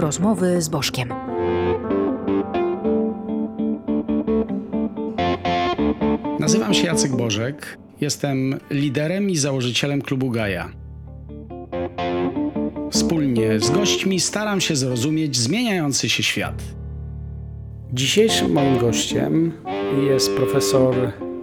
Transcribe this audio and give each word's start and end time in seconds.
Rozmowy 0.00 0.62
z 0.62 0.68
Bożkiem. 0.68 1.08
Nazywam 6.40 6.74
się 6.74 6.86
Jacek 6.86 7.16
Bożek. 7.16 7.78
Jestem 8.00 8.58
liderem 8.70 9.30
i 9.30 9.36
założycielem 9.36 10.02
klubu 10.02 10.30
Gaja. 10.30 10.68
Wspólnie 12.90 13.60
z 13.60 13.70
gośćmi 13.70 14.20
staram 14.20 14.60
się 14.60 14.76
zrozumieć 14.76 15.36
zmieniający 15.36 16.08
się 16.08 16.22
świat. 16.22 16.62
Dzisiejszym 17.92 18.52
moim 18.52 18.78
gościem 18.78 19.52
jest 20.08 20.36
profesor 20.36 20.94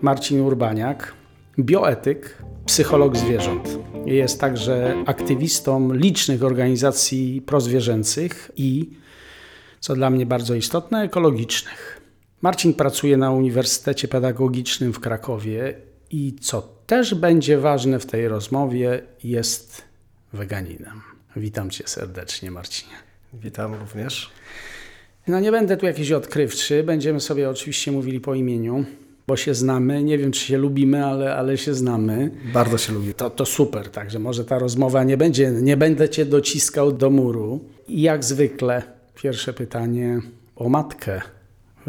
Marcin 0.02 0.42
Urbaniak, 0.42 1.14
bioetyk, 1.60 2.44
psycholog 2.66 3.18
zwierząt. 3.18 3.95
Jest 4.06 4.40
także 4.40 5.04
aktywistą 5.06 5.94
licznych 5.94 6.44
organizacji 6.44 7.42
prozwierzęcych 7.46 8.52
i, 8.58 8.90
co 9.80 9.96
dla 9.96 10.10
mnie 10.10 10.26
bardzo 10.26 10.56
istotne, 10.56 11.02
ekologicznych. 11.02 12.02
Marcin 12.42 12.74
pracuje 12.74 13.18
na 13.18 13.32
Uniwersytecie 13.32 14.08
Pedagogicznym 14.08 14.94
w 14.94 15.00
Krakowie 15.00 15.76
i 16.12 16.36
co 16.42 16.62
też 16.88 17.16
będzie 17.16 17.58
ważne 17.58 18.00
w 18.00 18.06
tej 18.06 18.28
rozmowie, 18.28 19.02
jest 19.24 19.82
weganinem. 20.34 21.02
Witam 21.36 21.70
cię 21.70 21.84
serdecznie, 21.88 22.52
Marcinie. 22.52 22.94
Witam 23.34 23.74
również. 23.74 24.32
No 25.28 25.40
nie 25.40 25.52
będę 25.52 25.78
tu 25.78 25.86
jakiś 25.86 26.12
odkrywczy, 26.12 26.84
będziemy 26.84 27.20
sobie 27.20 27.50
oczywiście 27.50 27.92
mówili 27.92 28.20
po 28.20 28.36
imieniu, 28.36 28.86
bo 29.28 29.38
się 29.38 29.54
znamy. 29.54 30.04
Nie 30.04 30.18
wiem, 30.18 30.32
czy 30.32 30.46
się 30.46 30.58
lubimy, 30.58 31.06
ale, 31.06 31.36
ale 31.36 31.58
się 31.58 31.74
znamy. 31.74 32.32
Bardzo 32.54 32.78
się 32.78 32.94
lubi. 32.94 33.14
To, 33.14 33.30
to 33.30 33.46
super, 33.46 33.90
także 33.90 34.20
może 34.20 34.46
ta 34.46 34.60
rozmowa 34.60 35.04
nie 35.04 35.18
będzie, 35.18 35.52
nie 35.52 35.78
będę 35.78 36.10
cię 36.10 36.26
dociskał 36.26 36.92
do 36.92 37.10
muru. 37.10 37.60
I 37.88 38.02
jak 38.02 38.24
zwykle, 38.24 38.84
pierwsze 39.16 39.54
pytanie 39.54 40.20
o 40.56 40.70
matkę. 40.70 41.22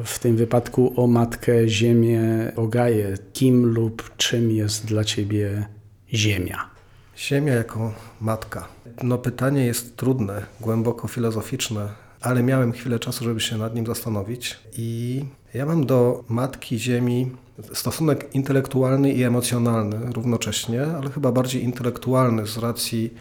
W 0.05 0.19
tym 0.19 0.37
wypadku 0.37 0.93
o 0.97 1.07
matkę 1.07 1.69
Ziemię, 1.69 2.53
o 2.57 2.67
Gaję. 2.67 3.15
Kim 3.33 3.67
lub 3.67 4.17
czym 4.17 4.51
jest 4.51 4.87
dla 4.87 5.05
ciebie 5.05 5.67
Ziemia? 6.15 6.71
Ziemia 7.19 7.55
jako 7.55 7.95
matka. 8.21 8.69
No 9.03 9.19
pytanie 9.19 9.67
jest 9.67 9.97
trudne, 9.97 10.47
głęboko 10.61 11.09
filozoficzne, 11.09 11.89
ale 12.27 12.43
miałem 12.43 12.73
chwilę 12.73 12.99
czasu, 12.99 13.25
żeby 13.25 13.41
się 13.41 13.59
nad 13.59 13.75
nim 13.75 13.87
zastanowić 13.87 14.59
i 14.79 15.25
ja 15.55 15.67
mam 15.67 15.87
do 15.87 16.25
Matki 16.29 16.79
Ziemi 16.79 17.31
stosunek 17.73 18.35
intelektualny 18.35 19.13
i 19.13 19.23
emocjonalny 19.23 20.13
równocześnie, 20.13 20.87
ale 20.87 21.11
chyba 21.11 21.33
bardziej 21.33 21.65
intelektualny 21.65 22.47
z 22.47 22.59
racji 22.59 23.15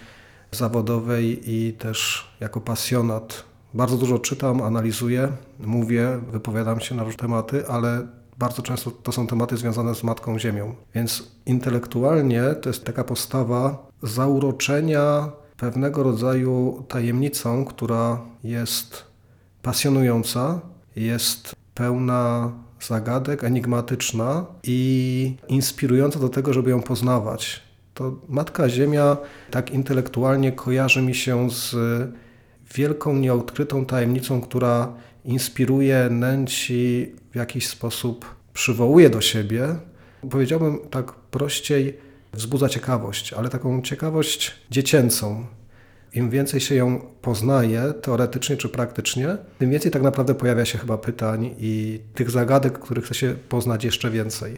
zawodowej 0.52 1.42
i 1.46 1.74
też 1.74 2.28
jako 2.40 2.62
pasjonat. 2.62 3.44
Bardzo 3.74 3.98
dużo 3.98 4.20
czytam, 4.20 4.62
analizuję, 4.62 5.32
mówię, 5.60 6.20
wypowiadam 6.32 6.80
się 6.80 6.96
na 6.96 7.04
różne 7.04 7.20
tematy, 7.20 7.68
ale 7.68 8.08
bardzo 8.38 8.62
często 8.62 8.92
to 8.92 9.12
są 9.12 9.28
tematy 9.28 9.58
związane 9.58 9.96
z 9.96 10.04
Matką 10.04 10.40
Ziemią. 10.40 10.76
Więc 10.96 11.32
intelektualnie 11.46 12.44
to 12.62 12.70
jest 12.70 12.84
taka 12.84 13.04
postawa 13.04 13.88
zauroczenia 14.04 15.32
pewnego 15.58 16.04
rodzaju 16.04 16.84
tajemnicą, 16.88 17.66
która 17.66 18.22
jest 18.44 19.06
pasjonująca, 19.62 20.62
jest 20.96 21.56
pełna 21.76 22.52
zagadek, 22.82 23.44
enigmatyczna 23.44 24.46
i 24.64 25.36
inspirująca 25.48 26.20
do 26.20 26.30
tego, 26.30 26.54
żeby 26.54 26.70
ją 26.70 26.82
poznawać. 26.82 27.62
To 27.94 28.16
Matka 28.30 28.70
Ziemia 28.70 29.18
tak 29.52 29.72
intelektualnie 29.72 30.52
kojarzy 30.52 31.02
mi 31.02 31.16
się 31.16 31.50
z 31.50 31.76
wielką, 32.76 33.16
nieodkrytą 33.16 33.86
tajemnicą, 33.86 34.42
która 34.42 34.94
inspiruje, 35.26 36.08
nęci, 36.12 37.12
w 37.32 37.36
jakiś 37.36 37.68
sposób 37.68 38.36
przywołuje 38.54 39.10
do 39.10 39.22
siebie. 39.22 39.76
Powiedziałbym 40.30 40.80
tak 40.90 41.12
prościej, 41.12 41.98
wzbudza 42.36 42.70
ciekawość, 42.70 43.34
ale 43.34 43.50
taką 43.50 43.82
ciekawość 43.82 44.56
dziecięcą. 44.72 45.46
Im 46.14 46.30
więcej 46.30 46.60
się 46.60 46.76
ją 46.76 47.00
poznaje, 47.22 47.94
teoretycznie 48.02 48.58
czy 48.58 48.70
praktycznie, 48.70 49.38
tym 49.60 49.72
więcej 49.72 49.92
tak 49.92 50.02
naprawdę 50.02 50.36
pojawia 50.36 50.66
się 50.66 50.78
chyba 50.78 50.98
pytań 50.98 51.56
i 51.60 52.00
tych 52.16 52.32
zagadek, 52.32 52.80
których 52.80 53.06
chce 53.06 53.16
się 53.16 53.36
poznać 53.50 53.84
jeszcze 53.84 54.12
więcej. 54.12 54.58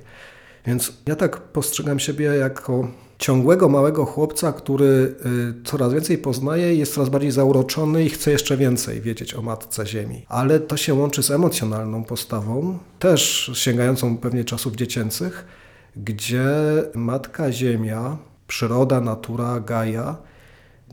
Więc 0.66 0.94
ja 1.06 1.16
tak 1.16 1.38
postrzegam 1.42 2.00
siebie 2.00 2.26
jako 2.26 2.88
ciągłego 3.18 3.70
małego 3.70 4.06
chłopca, 4.06 4.54
który 4.54 4.86
y, 4.86 5.64
coraz 5.64 5.94
więcej 5.94 6.18
poznaje, 6.18 6.76
jest 6.76 6.94
coraz 6.94 7.10
bardziej 7.10 7.32
zauroczony 7.32 8.04
i 8.04 8.10
chce 8.10 8.32
jeszcze 8.32 8.58
więcej 8.58 9.02
wiedzieć 9.02 9.34
o 9.34 9.42
Matce 9.42 9.86
Ziemi. 9.86 10.26
Ale 10.28 10.60
to 10.60 10.78
się 10.78 10.94
łączy 10.94 11.24
z 11.24 11.32
emocjonalną 11.32 12.04
postawą, 12.04 12.80
też 13.00 13.52
sięgającą 13.54 14.18
pewnie 14.18 14.44
czasów 14.44 14.76
dziecięcych, 14.76 15.46
gdzie 16.04 16.46
Matka 16.96 17.52
Ziemia, 17.52 18.18
przyroda, 18.48 19.02
natura, 19.02 19.60
Gaia, 19.60 20.18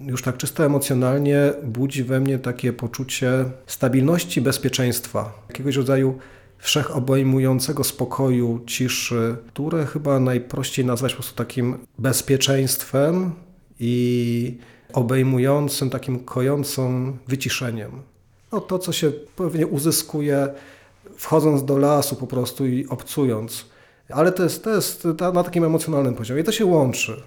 już 0.00 0.22
tak 0.22 0.36
czysto 0.36 0.64
emocjonalnie 0.64 1.52
budzi 1.64 2.04
we 2.04 2.20
mnie 2.20 2.38
takie 2.38 2.72
poczucie 2.72 3.44
stabilności, 3.66 4.40
bezpieczeństwa, 4.40 5.32
jakiegoś 5.48 5.76
rodzaju 5.76 6.18
wszechobejmującego 6.58 7.84
spokoju, 7.84 8.60
ciszy, 8.66 9.36
które 9.48 9.86
chyba 9.86 10.20
najprościej 10.20 10.84
nazwać 10.84 11.12
po 11.12 11.16
prostu 11.16 11.36
takim 11.36 11.78
bezpieczeństwem 11.98 13.32
i 13.80 14.58
obejmującym, 14.92 15.90
takim 15.90 16.18
kojącym 16.18 17.18
wyciszeniem. 17.28 18.02
No 18.52 18.60
to, 18.60 18.78
co 18.78 18.92
się 18.92 19.12
pewnie 19.36 19.66
uzyskuje 19.66 20.48
wchodząc 21.16 21.64
do 21.64 21.78
lasu 21.78 22.16
po 22.16 22.26
prostu 22.26 22.66
i 22.66 22.86
obcując. 22.86 23.73
Ale 24.08 24.32
to 24.32 24.42
jest, 24.42 24.64
to 24.64 24.70
jest 24.74 25.04
na 25.34 25.44
takim 25.44 25.64
emocjonalnym 25.64 26.14
poziomie 26.14 26.40
i 26.40 26.44
to 26.44 26.52
się 26.52 26.66
łączy. 26.66 27.22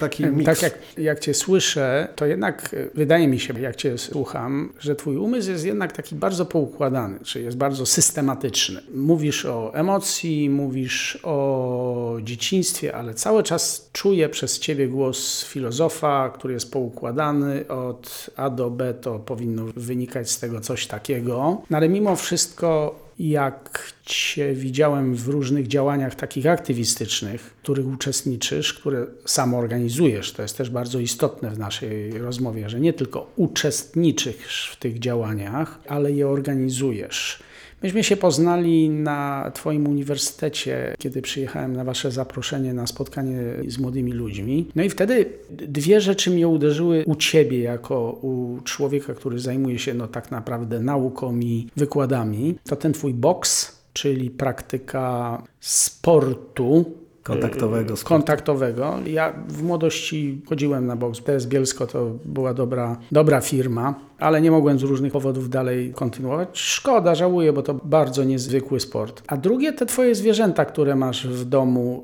Taki 0.00 0.26
miks. 0.26 0.44
Tak 0.44 0.62
jak, 0.62 0.78
jak 0.98 1.20
Cię 1.20 1.34
słyszę, 1.34 2.08
to 2.16 2.26
jednak 2.26 2.76
wydaje 2.94 3.28
mi 3.28 3.40
się, 3.40 3.60
jak 3.60 3.76
Cię 3.76 3.98
słucham, 3.98 4.72
że 4.80 4.96
Twój 4.96 5.16
umysł 5.16 5.50
jest 5.50 5.64
jednak 5.64 5.92
taki 5.92 6.14
bardzo 6.14 6.46
poukładany, 6.46 7.18
czyli 7.24 7.44
jest 7.44 7.56
bardzo 7.56 7.86
systematyczny. 7.86 8.80
Mówisz 8.94 9.46
o 9.46 9.74
emocji, 9.74 10.50
mówisz 10.50 11.18
o 11.22 12.16
dzieciństwie, 12.22 12.96
ale 12.96 13.14
cały 13.14 13.42
czas 13.42 13.90
czuję 13.92 14.28
przez 14.28 14.58
Ciebie 14.58 14.88
głos 14.88 15.44
filozofa, 15.44 16.30
który 16.34 16.54
jest 16.54 16.72
poukładany 16.72 17.68
od 17.68 18.30
A 18.36 18.50
do 18.50 18.70
B, 18.70 18.94
to 18.94 19.18
powinno 19.18 19.64
wynikać 19.76 20.30
z 20.30 20.38
tego 20.38 20.60
coś 20.60 20.86
takiego. 20.86 21.62
No 21.70 21.76
ale 21.76 21.88
mimo 21.88 22.16
wszystko 22.16 22.94
jak 23.18 23.92
Cię 24.04 24.54
widziałem 24.54 25.14
w 25.14 25.28
różnych 25.28 25.68
działaniach 25.68 26.14
takich 26.14 26.46
aktywistycznych, 26.46 27.40
w 27.40 27.62
których 27.62 27.86
uczestniczysz, 27.86 28.74
które 28.74 29.06
sam 29.24 29.54
organizujesz, 29.54 30.32
to 30.32 30.42
jest 30.42 30.56
też 30.56 30.70
bardzo 30.70 30.98
istotne 30.98 31.50
w 31.50 31.58
naszej 31.58 32.18
rozmowie, 32.18 32.68
że 32.68 32.80
nie 32.80 32.92
tylko 32.92 33.32
uczestniczysz 33.36 34.70
w 34.72 34.76
tych 34.76 34.98
działaniach, 34.98 35.78
ale 35.88 36.12
je 36.12 36.28
organizujesz. 36.28 37.47
Myśmy 37.82 38.04
się 38.04 38.16
poznali 38.16 38.90
na 38.90 39.50
Twoim 39.54 39.86
uniwersytecie, 39.86 40.94
kiedy 40.98 41.22
przyjechałem 41.22 41.76
na 41.76 41.84
Wasze 41.84 42.10
zaproszenie 42.10 42.74
na 42.74 42.86
spotkanie 42.86 43.38
z 43.68 43.78
młodymi 43.78 44.12
ludźmi. 44.12 44.68
No 44.76 44.82
i 44.82 44.90
wtedy 44.90 45.26
dwie 45.50 46.00
rzeczy 46.00 46.30
mnie 46.30 46.48
uderzyły 46.48 47.04
u 47.06 47.16
Ciebie, 47.16 47.60
jako 47.60 48.18
u 48.22 48.58
człowieka, 48.64 49.14
który 49.14 49.38
zajmuje 49.38 49.78
się 49.78 49.94
no, 49.94 50.08
tak 50.08 50.30
naprawdę 50.30 50.80
nauką 50.80 51.38
i 51.38 51.66
wykładami. 51.76 52.58
To 52.64 52.76
ten 52.76 52.92
Twój 52.92 53.14
boks, 53.14 53.78
czyli 53.92 54.30
praktyka 54.30 55.42
sportu, 55.60 56.84
kontaktowego. 57.28 57.96
Sportu. 57.96 58.08
Kontaktowego. 58.08 58.98
Ja 59.06 59.32
w 59.48 59.62
młodości 59.62 60.42
chodziłem 60.48 60.86
na 60.86 60.96
boks. 60.96 61.20
PS 61.20 61.46
Bielsko 61.46 61.86
to 61.86 62.10
była 62.24 62.54
dobra, 62.54 62.96
dobra 63.12 63.40
firma, 63.40 63.94
ale 64.18 64.40
nie 64.40 64.50
mogłem 64.50 64.78
z 64.78 64.82
różnych 64.82 65.12
powodów 65.12 65.50
dalej 65.50 65.92
kontynuować. 65.94 66.48
Szkoda, 66.52 67.14
żałuję, 67.14 67.52
bo 67.52 67.62
to 67.62 67.74
bardzo 67.74 68.24
niezwykły 68.24 68.80
sport. 68.80 69.22
A 69.26 69.36
drugie, 69.36 69.72
te 69.72 69.86
twoje 69.86 70.14
zwierzęta, 70.14 70.64
które 70.64 70.96
masz 70.96 71.26
w 71.26 71.44
domu, 71.44 72.02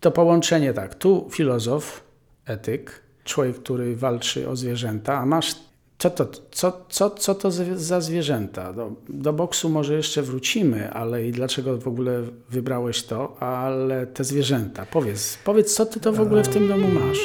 to 0.00 0.10
połączenie 0.10 0.74
tak, 0.74 0.94
tu 0.94 1.28
filozof, 1.30 2.02
etyk, 2.46 3.02
człowiek, 3.24 3.56
który 3.56 3.96
walczy 3.96 4.48
o 4.48 4.56
zwierzęta, 4.56 5.18
a 5.18 5.26
masz 5.26 5.67
co 5.98 6.10
to, 6.10 6.26
co, 6.50 6.84
co, 6.88 7.10
co 7.10 7.34
to 7.34 7.50
za 7.74 8.00
zwierzęta? 8.00 8.72
Do, 8.72 8.92
do 9.08 9.32
boksu 9.32 9.68
może 9.68 9.94
jeszcze 9.94 10.22
wrócimy, 10.22 10.90
ale 10.90 11.26
i 11.26 11.32
dlaczego 11.32 11.78
w 11.78 11.88
ogóle 11.88 12.22
wybrałeś 12.50 13.02
to, 13.02 13.42
ale 13.42 14.06
te 14.06 14.24
zwierzęta. 14.24 14.86
Powiedz, 14.86 15.38
powiedz, 15.44 15.74
co 15.74 15.86
ty 15.86 16.00
to 16.00 16.12
w 16.12 16.20
ogóle 16.20 16.44
w 16.44 16.48
tym 16.48 16.68
domu 16.68 16.88
masz? 16.88 17.18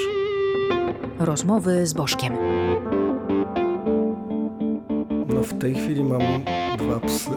Rozmowy 1.20 1.88
z 1.88 1.94
Bożkiem. 1.94 2.34
No 5.28 5.44
w 5.44 5.60
tej 5.60 5.76
chwili 5.76 6.04
mam 6.04 6.22
dwa 6.78 7.00
psy 7.00 7.32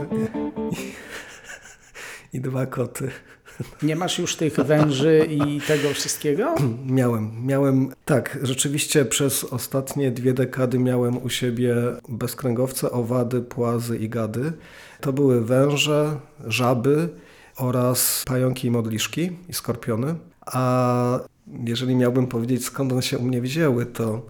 i, 2.33 2.37
i 2.37 2.41
dwa 2.41 2.67
koty. 2.67 3.11
Nie 3.83 3.97
masz 3.97 4.19
już 4.19 4.37
tych 4.37 4.55
węży 4.55 5.27
i 5.31 5.61
tego 5.61 5.91
wszystkiego? 5.91 6.55
Miałem, 6.87 7.31
miałem, 7.47 7.93
tak, 8.05 8.39
rzeczywiście 8.43 9.05
przez 9.05 9.45
ostatnie 9.45 10.11
dwie 10.11 10.33
dekady 10.33 10.79
miałem 10.79 11.23
u 11.23 11.31
siebie 11.31 11.77
bezkręgowce, 12.09 12.91
owady, 12.91 13.41
płazy 13.41 13.99
i 13.99 14.09
gady. 14.09 14.53
To 15.01 15.13
były 15.13 15.45
węże, 15.45 16.17
żaby 16.47 17.09
oraz 17.57 18.23
pająki 18.27 18.69
i 18.69 18.71
modliszki 18.71 19.31
i 19.49 19.53
skorpiony. 19.53 20.15
A 20.47 21.21
jeżeli 21.65 21.97
miałbym 21.97 22.27
powiedzieć 22.27 22.65
skąd 22.65 22.93
one 22.93 23.03
się 23.03 23.19
u 23.19 23.23
mnie 23.23 23.41
wzięły, 23.41 23.87
to 23.87 24.23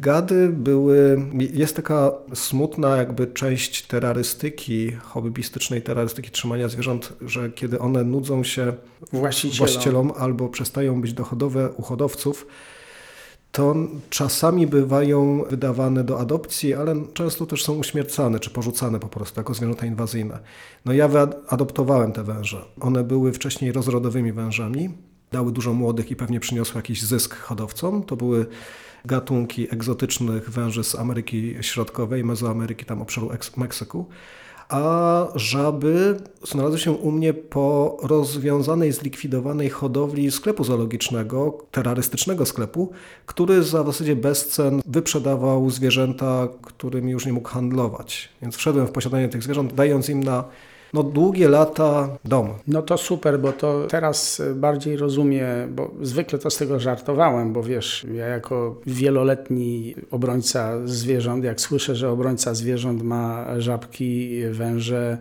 Gady 0.00 0.48
były, 0.48 1.26
jest 1.52 1.76
taka 1.76 2.12
smutna 2.34 2.96
jakby 2.96 3.26
część 3.26 3.86
terrorystyki, 3.86 4.92
hobbystycznej 4.92 5.82
terrorystyki 5.82 6.30
trzymania 6.30 6.68
zwierząt, 6.68 7.12
że 7.20 7.50
kiedy 7.50 7.78
one 7.78 8.04
nudzą 8.04 8.44
się 8.44 8.72
Właścicielom. 9.12 9.58
właścicielom 9.58 10.12
albo 10.18 10.48
przestają 10.48 11.00
być 11.00 11.12
dochodowe 11.12 11.70
u 11.70 11.82
hodowców, 11.82 12.46
to 13.52 13.74
czasami 14.10 14.66
bywają 14.66 15.44
wydawane 15.50 16.04
do 16.04 16.20
adopcji, 16.20 16.74
ale 16.74 16.94
często 17.14 17.46
też 17.46 17.64
są 17.64 17.74
uśmiercane 17.74 18.40
czy 18.40 18.50
porzucane 18.50 19.00
po 19.00 19.08
prostu 19.08 19.40
jako 19.40 19.54
zwierzęta 19.54 19.86
inwazyjne. 19.86 20.38
No 20.84 20.92
ja 20.92 21.08
wyadoptowałem 21.08 22.12
te 22.12 22.24
węże. 22.24 22.64
One 22.80 23.04
były 23.04 23.32
wcześniej 23.32 23.72
rozrodowymi 23.72 24.32
wężami, 24.32 24.90
dały 25.32 25.52
dużo 25.52 25.72
młodych 25.72 26.10
i 26.10 26.16
pewnie 26.16 26.40
przyniosły 26.40 26.78
jakiś 26.78 27.02
zysk 27.02 27.34
hodowcom. 27.36 28.02
To 28.02 28.16
były 28.16 28.46
gatunki 29.04 29.74
egzotycznych 29.74 30.50
węży 30.50 30.84
z 30.84 30.94
Ameryki 30.94 31.54
Środkowej, 31.60 32.24
Mezoameryki, 32.24 32.84
tam 32.84 33.02
obszaru 33.02 33.30
Meksyku. 33.56 34.06
A 34.70 35.26
żaby 35.34 36.16
znalazły 36.42 36.78
się 36.78 36.92
u 36.92 37.10
mnie 37.10 37.34
po 37.34 37.96
rozwiązanej, 38.02 38.92
zlikwidowanej 38.92 39.70
hodowli 39.70 40.30
sklepu 40.30 40.64
zoologicznego, 40.64 41.58
terrorystycznego 41.70 42.46
sklepu, 42.46 42.90
który 43.26 43.62
za 43.62 43.82
w 43.84 43.86
zasadzie 43.86 44.16
bezcen 44.16 44.80
wyprzedawał 44.86 45.70
zwierzęta, 45.70 46.48
którymi 46.62 47.12
już 47.12 47.26
nie 47.26 47.32
mógł 47.32 47.48
handlować. 47.48 48.28
Więc 48.42 48.56
wszedłem 48.56 48.86
w 48.86 48.92
posiadanie 48.92 49.28
tych 49.28 49.42
zwierząt, 49.42 49.74
dając 49.74 50.08
im 50.08 50.24
na 50.24 50.44
no, 50.92 51.02
długie 51.02 51.48
lata 51.48 52.08
dom. 52.24 52.48
No 52.66 52.82
to 52.82 52.98
super, 52.98 53.40
bo 53.40 53.52
to 53.52 53.86
teraz 53.86 54.42
bardziej 54.54 54.96
rozumiem, 54.96 55.74
bo 55.74 55.90
zwykle 56.02 56.38
to 56.38 56.50
z 56.50 56.56
tego 56.56 56.80
żartowałem, 56.80 57.52
bo 57.52 57.62
wiesz, 57.62 58.06
ja 58.14 58.26
jako 58.26 58.80
wieloletni 58.86 59.94
obrońca 60.10 60.72
zwierząt, 60.84 61.44
jak 61.44 61.60
słyszę, 61.60 61.96
że 61.96 62.10
obrońca 62.10 62.54
zwierząt 62.54 63.02
ma 63.02 63.46
żabki, 63.58 64.40
węże, 64.50 65.18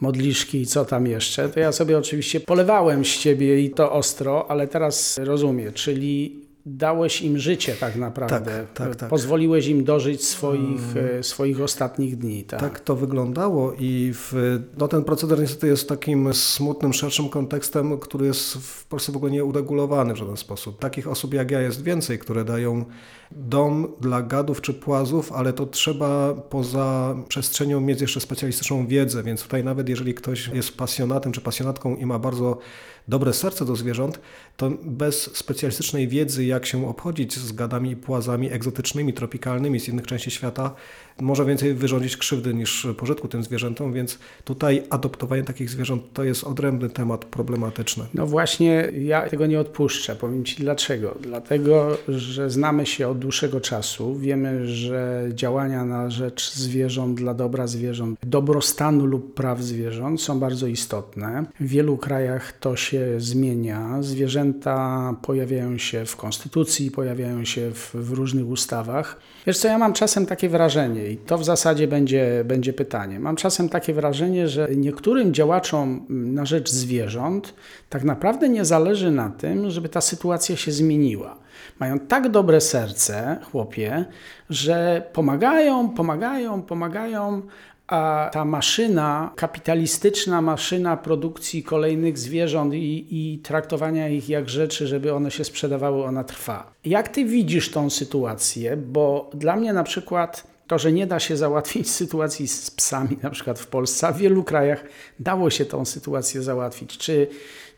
modliszki 0.00 0.60
i 0.60 0.66
co 0.66 0.84
tam 0.84 1.06
jeszcze, 1.06 1.48
to 1.48 1.60
ja 1.60 1.72
sobie 1.72 1.98
oczywiście 1.98 2.40
polewałem 2.40 3.04
z 3.04 3.18
ciebie 3.18 3.60
i 3.60 3.70
to 3.70 3.92
ostro, 3.92 4.50
ale 4.50 4.68
teraz 4.68 5.20
rozumiem, 5.24 5.72
czyli 5.72 6.42
dałeś 6.66 7.22
im 7.22 7.38
życie 7.38 7.74
tak 7.80 7.96
naprawdę. 7.96 8.40
Tak, 8.40 8.72
tak, 8.72 8.96
tak. 8.96 9.08
Pozwoliłeś 9.08 9.66
im 9.66 9.84
dożyć 9.84 10.24
swoich, 10.24 10.80
hmm. 10.94 11.24
swoich 11.24 11.60
ostatnich 11.60 12.16
dni. 12.16 12.44
Tak? 12.44 12.60
tak 12.60 12.80
to 12.80 12.96
wyglądało 12.96 13.72
i 13.78 14.12
w, 14.14 14.58
no 14.78 14.88
ten 14.88 15.04
proceder 15.04 15.40
niestety 15.40 15.66
jest 15.66 15.88
takim 15.88 16.34
smutnym, 16.34 16.92
szerszym 16.92 17.28
kontekstem, 17.28 17.98
który 17.98 18.26
jest 18.26 18.54
w 18.54 18.86
Polsce 18.86 19.12
w 19.12 19.16
ogóle 19.16 19.32
nie 19.32 19.44
uregulowany 19.44 20.14
w 20.14 20.16
żaden 20.16 20.36
sposób. 20.36 20.78
Takich 20.78 21.08
osób 21.08 21.34
jak 21.34 21.50
ja 21.50 21.60
jest 21.60 21.82
więcej, 21.82 22.18
które 22.18 22.44
dają 22.44 22.84
dom 23.30 23.88
dla 24.00 24.22
gadów 24.22 24.60
czy 24.60 24.74
płazów, 24.74 25.32
ale 25.32 25.52
to 25.52 25.66
trzeba 25.66 26.34
poza 26.34 27.16
przestrzenią 27.28 27.80
mieć 27.80 28.00
jeszcze 28.00 28.20
specjalistyczną 28.20 28.86
wiedzę, 28.86 29.22
więc 29.22 29.42
tutaj 29.42 29.64
nawet 29.64 29.88
jeżeli 29.88 30.14
ktoś 30.14 30.48
jest 30.48 30.76
pasjonatem 30.76 31.32
czy 31.32 31.40
pasjonatką 31.40 31.96
i 31.96 32.06
ma 32.06 32.18
bardzo 32.18 32.58
dobre 33.08 33.32
serce 33.32 33.64
do 33.64 33.76
zwierząt, 33.76 34.20
to 34.56 34.70
bez 34.84 35.36
specjalistycznej 35.36 36.08
wiedzy, 36.08 36.44
jak 36.44 36.66
się 36.66 36.88
obchodzić 36.88 37.36
z 37.38 37.52
gadami 37.52 37.90
i 37.90 37.96
płazami 37.96 38.52
egzotycznymi, 38.52 39.12
tropikalnymi 39.12 39.80
z 39.80 39.88
innych 39.88 40.06
części 40.06 40.30
świata, 40.30 40.74
może 41.20 41.44
więcej 41.44 41.74
wyrządzić 41.74 42.16
krzywdy 42.16 42.54
niż 42.54 42.86
pożytku 42.96 43.28
tym 43.28 43.42
zwierzętom, 43.42 43.92
więc 43.92 44.18
tutaj 44.44 44.82
adoptowanie 44.90 45.42
takich 45.42 45.70
zwierząt 45.70 46.02
to 46.12 46.24
jest 46.24 46.44
odrębny 46.44 46.90
temat 46.90 47.24
problematyczny. 47.24 48.04
No 48.14 48.26
właśnie, 48.26 48.92
ja 48.98 49.28
tego 49.28 49.46
nie 49.46 49.60
odpuszczę. 49.60 50.16
Powiem 50.16 50.44
Ci 50.44 50.56
dlaczego. 50.56 51.18
Dlatego, 51.20 51.98
że 52.08 52.50
znamy 52.50 52.86
się 52.86 53.08
od 53.08 53.18
dłuższego 53.18 53.60
czasu. 53.60 54.14
Wiemy, 54.14 54.66
że 54.66 55.28
działania 55.34 55.84
na 55.84 56.10
rzecz 56.10 56.52
zwierząt, 56.54 57.18
dla 57.18 57.34
dobra 57.34 57.66
zwierząt, 57.66 58.18
dobrostanu 58.22 59.06
lub 59.06 59.34
praw 59.34 59.62
zwierząt 59.62 60.22
są 60.22 60.40
bardzo 60.40 60.66
istotne. 60.66 61.44
W 61.60 61.68
wielu 61.68 61.96
krajach 61.96 62.58
to 62.58 62.76
się 62.76 62.91
zmienia. 63.18 63.96
Zwierzęta 64.00 65.14
pojawiają 65.22 65.78
się 65.78 66.04
w 66.04 66.16
konstytucji, 66.16 66.90
pojawiają 66.90 67.44
się 67.44 67.70
w, 67.70 67.94
w 67.94 68.12
różnych 68.12 68.48
ustawach. 68.48 69.20
Wiesz 69.46 69.58
co, 69.58 69.68
ja 69.68 69.78
mam 69.78 69.92
czasem 69.92 70.26
takie 70.26 70.48
wrażenie 70.48 71.10
i 71.10 71.16
to 71.16 71.38
w 71.38 71.44
zasadzie 71.44 71.88
będzie, 71.88 72.42
będzie 72.44 72.72
pytanie. 72.72 73.20
Mam 73.20 73.36
czasem 73.36 73.68
takie 73.68 73.94
wrażenie, 73.94 74.48
że 74.48 74.68
niektórym 74.76 75.34
działaczom 75.34 76.06
na 76.08 76.46
rzecz 76.46 76.70
zwierząt 76.70 77.54
tak 77.88 78.04
naprawdę 78.04 78.48
nie 78.48 78.64
zależy 78.64 79.10
na 79.10 79.30
tym, 79.30 79.70
żeby 79.70 79.88
ta 79.88 80.00
sytuacja 80.00 80.56
się 80.56 80.72
zmieniła. 80.72 81.36
Mają 81.80 81.98
tak 81.98 82.28
dobre 82.28 82.60
serce, 82.60 83.38
chłopie, 83.50 84.04
że 84.50 85.02
pomagają, 85.12 85.90
pomagają, 85.90 86.62
pomagają, 86.62 87.42
a 87.86 88.30
ta 88.32 88.44
maszyna, 88.44 89.32
kapitalistyczna 89.36 90.42
maszyna 90.42 90.96
produkcji 90.96 91.62
kolejnych 91.62 92.18
zwierząt 92.18 92.74
i, 92.74 93.06
i, 93.10 93.38
traktowania 93.38 94.08
ich 94.08 94.28
jak 94.28 94.48
rzeczy, 94.48 94.86
żeby 94.86 95.14
one 95.14 95.30
się 95.30 95.44
sprzedawały, 95.44 96.04
ona 96.04 96.24
trwa. 96.24 96.72
Jak 96.84 97.08
ty 97.08 97.24
widzisz 97.24 97.70
tą 97.70 97.90
sytuację? 97.90 98.76
Bo 98.76 99.30
dla 99.34 99.56
mnie 99.56 99.72
na 99.72 99.84
przykład 99.84 100.52
to, 100.66 100.78
że 100.78 100.92
nie 100.92 101.06
da 101.06 101.20
się 101.20 101.36
załatwić 101.36 101.90
sytuacji 102.00 102.48
z 102.48 102.70
psami, 102.70 103.18
na 103.22 103.30
przykład 103.30 103.58
w 103.58 103.66
Polsce, 103.66 104.08
a 104.08 104.12
w 104.12 104.18
wielu 104.18 104.44
krajach 104.44 104.84
dało 105.20 105.50
się 105.50 105.64
tą 105.64 105.84
sytuację 105.84 106.42
załatwić. 106.42 106.98
Czy 106.98 107.26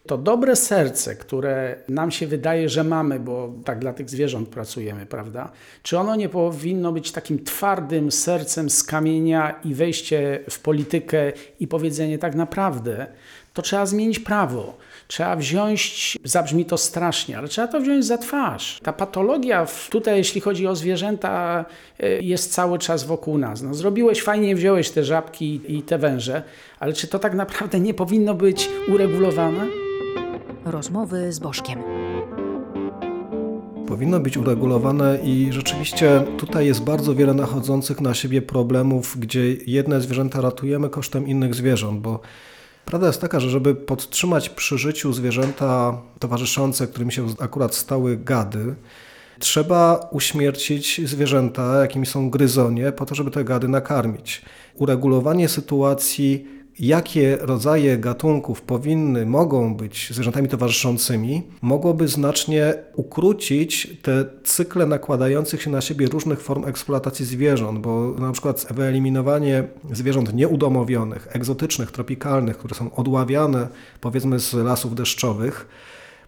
to 0.06 0.19
dobre 0.19 0.56
serce, 0.56 1.17
które 1.17 1.77
nam 1.89 2.11
się 2.11 2.27
wydaje, 2.27 2.69
że 2.69 2.85
mamy, 2.85 3.21
bo 3.21 3.53
tak 3.65 3.79
dla 3.79 3.93
tych 3.93 4.11
zwierząt 4.11 4.49
pracujemy, 4.49 5.06
prawda? 5.06 5.51
Czy 5.83 5.99
ono 5.99 6.17
nie 6.17 6.29
powinno 6.29 6.93
być 6.93 7.12
takim 7.12 7.45
twardym 7.45 8.12
sercem 8.12 8.71
z 8.71 8.85
kamienia 8.85 9.61
i 9.65 9.75
wejście 9.75 10.41
w 10.51 10.61
politykę 10.61 11.33
i 11.61 11.67
powiedzenie 11.67 12.19
tak 12.19 12.35
naprawdę, 12.35 13.06
to 13.55 13.62
trzeba 13.62 13.87
zmienić 13.87 14.19
prawo. 14.19 14.77
Trzeba 15.09 15.37
wziąć, 15.37 16.19
zabrzmi 16.25 16.65
to 16.65 16.79
strasznie, 16.79 17.39
ale 17.39 17.49
trzeba 17.49 17.69
to 17.69 17.81
wziąć 17.81 18.05
za 18.05 18.19
twarz. 18.19 18.81
Ta 18.83 18.93
patologia 18.93 19.67
tutaj, 19.91 20.17
jeśli 20.17 20.41
chodzi 20.41 20.67
o 20.67 20.77
zwierzęta, 20.77 21.65
e, 22.00 22.21
jest 22.21 22.53
cały 22.53 22.79
czas 22.79 23.05
wokół 23.05 23.39
nas. 23.39 23.62
No, 23.62 23.75
zrobiłeś 23.75 24.23
fajnie, 24.23 24.55
wziąłeś 24.55 24.90
te 24.90 25.05
żabki 25.05 25.61
i 25.69 25.83
te 25.83 25.99
węże, 25.99 26.43
ale 26.81 26.93
czy 26.93 27.09
to 27.09 27.19
tak 27.19 27.35
naprawdę 27.35 27.81
nie 27.81 27.95
powinno 27.95 28.35
być 28.35 28.69
uregulowane? 28.88 29.84
Rozmowy 30.64 31.33
z 31.33 31.38
Bożkiem. 31.38 31.78
Powinno 33.88 34.21
być 34.21 34.37
uregulowane 34.37 35.18
i 35.23 35.49
rzeczywiście 35.52 36.25
tutaj 36.38 36.66
jest 36.66 36.83
bardzo 36.83 37.14
wiele 37.14 37.35
nachodzących 37.35 38.00
na 38.00 38.14
siebie 38.14 38.42
problemów, 38.42 39.16
gdzie 39.18 39.54
jedne 39.66 40.00
zwierzęta 40.00 40.40
ratujemy 40.40 40.90
kosztem 40.90 41.26
innych 41.26 41.54
zwierząt, 41.54 42.00
bo 42.00 42.21
Prawda 42.85 43.06
jest 43.06 43.21
taka, 43.21 43.40
że 43.40 43.50
żeby 43.50 43.75
podtrzymać 43.75 44.49
przy 44.49 44.78
życiu 44.78 45.12
zwierzęta 45.12 46.00
towarzyszące, 46.18 46.87
którym 46.87 47.11
się 47.11 47.26
akurat 47.40 47.75
stały 47.75 48.16
gady, 48.16 48.75
trzeba 49.38 50.09
uśmiercić 50.11 51.00
zwierzęta, 51.04 51.80
jakimi 51.80 52.06
są 52.06 52.30
gryzonie, 52.30 52.92
po 52.92 53.06
to, 53.06 53.14
żeby 53.14 53.30
te 53.30 53.44
gady 53.44 53.68
nakarmić. 53.68 54.42
Uregulowanie 54.75 55.49
sytuacji 55.49 56.47
jakie 56.78 57.38
rodzaje 57.40 57.99
gatunków 57.99 58.62
powinny, 58.62 59.26
mogą 59.26 59.75
być 59.75 60.11
zwierzętami 60.12 60.49
towarzyszącymi, 60.49 61.43
mogłoby 61.62 62.09
znacznie 62.09 62.75
ukrócić 62.97 63.97
te 64.02 64.25
cykle 64.45 64.87
nakładających 64.87 65.62
się 65.62 65.71
na 65.71 65.81
siebie 65.81 66.07
różnych 66.07 66.40
form 66.40 66.64
eksploatacji 66.64 67.25
zwierząt, 67.25 67.78
bo 67.78 68.14
na 68.19 68.33
przykład 68.33 68.66
wyeliminowanie 68.71 69.64
zwierząt 69.93 70.35
nieudomowionych, 70.35 71.28
egzotycznych, 71.33 71.90
tropikalnych, 71.90 72.59
które 72.59 72.75
są 72.75 72.95
odławiane 72.95 73.69
powiedzmy 74.00 74.40
z 74.40 74.54
lasów 74.54 74.95
deszczowych, 74.95 75.66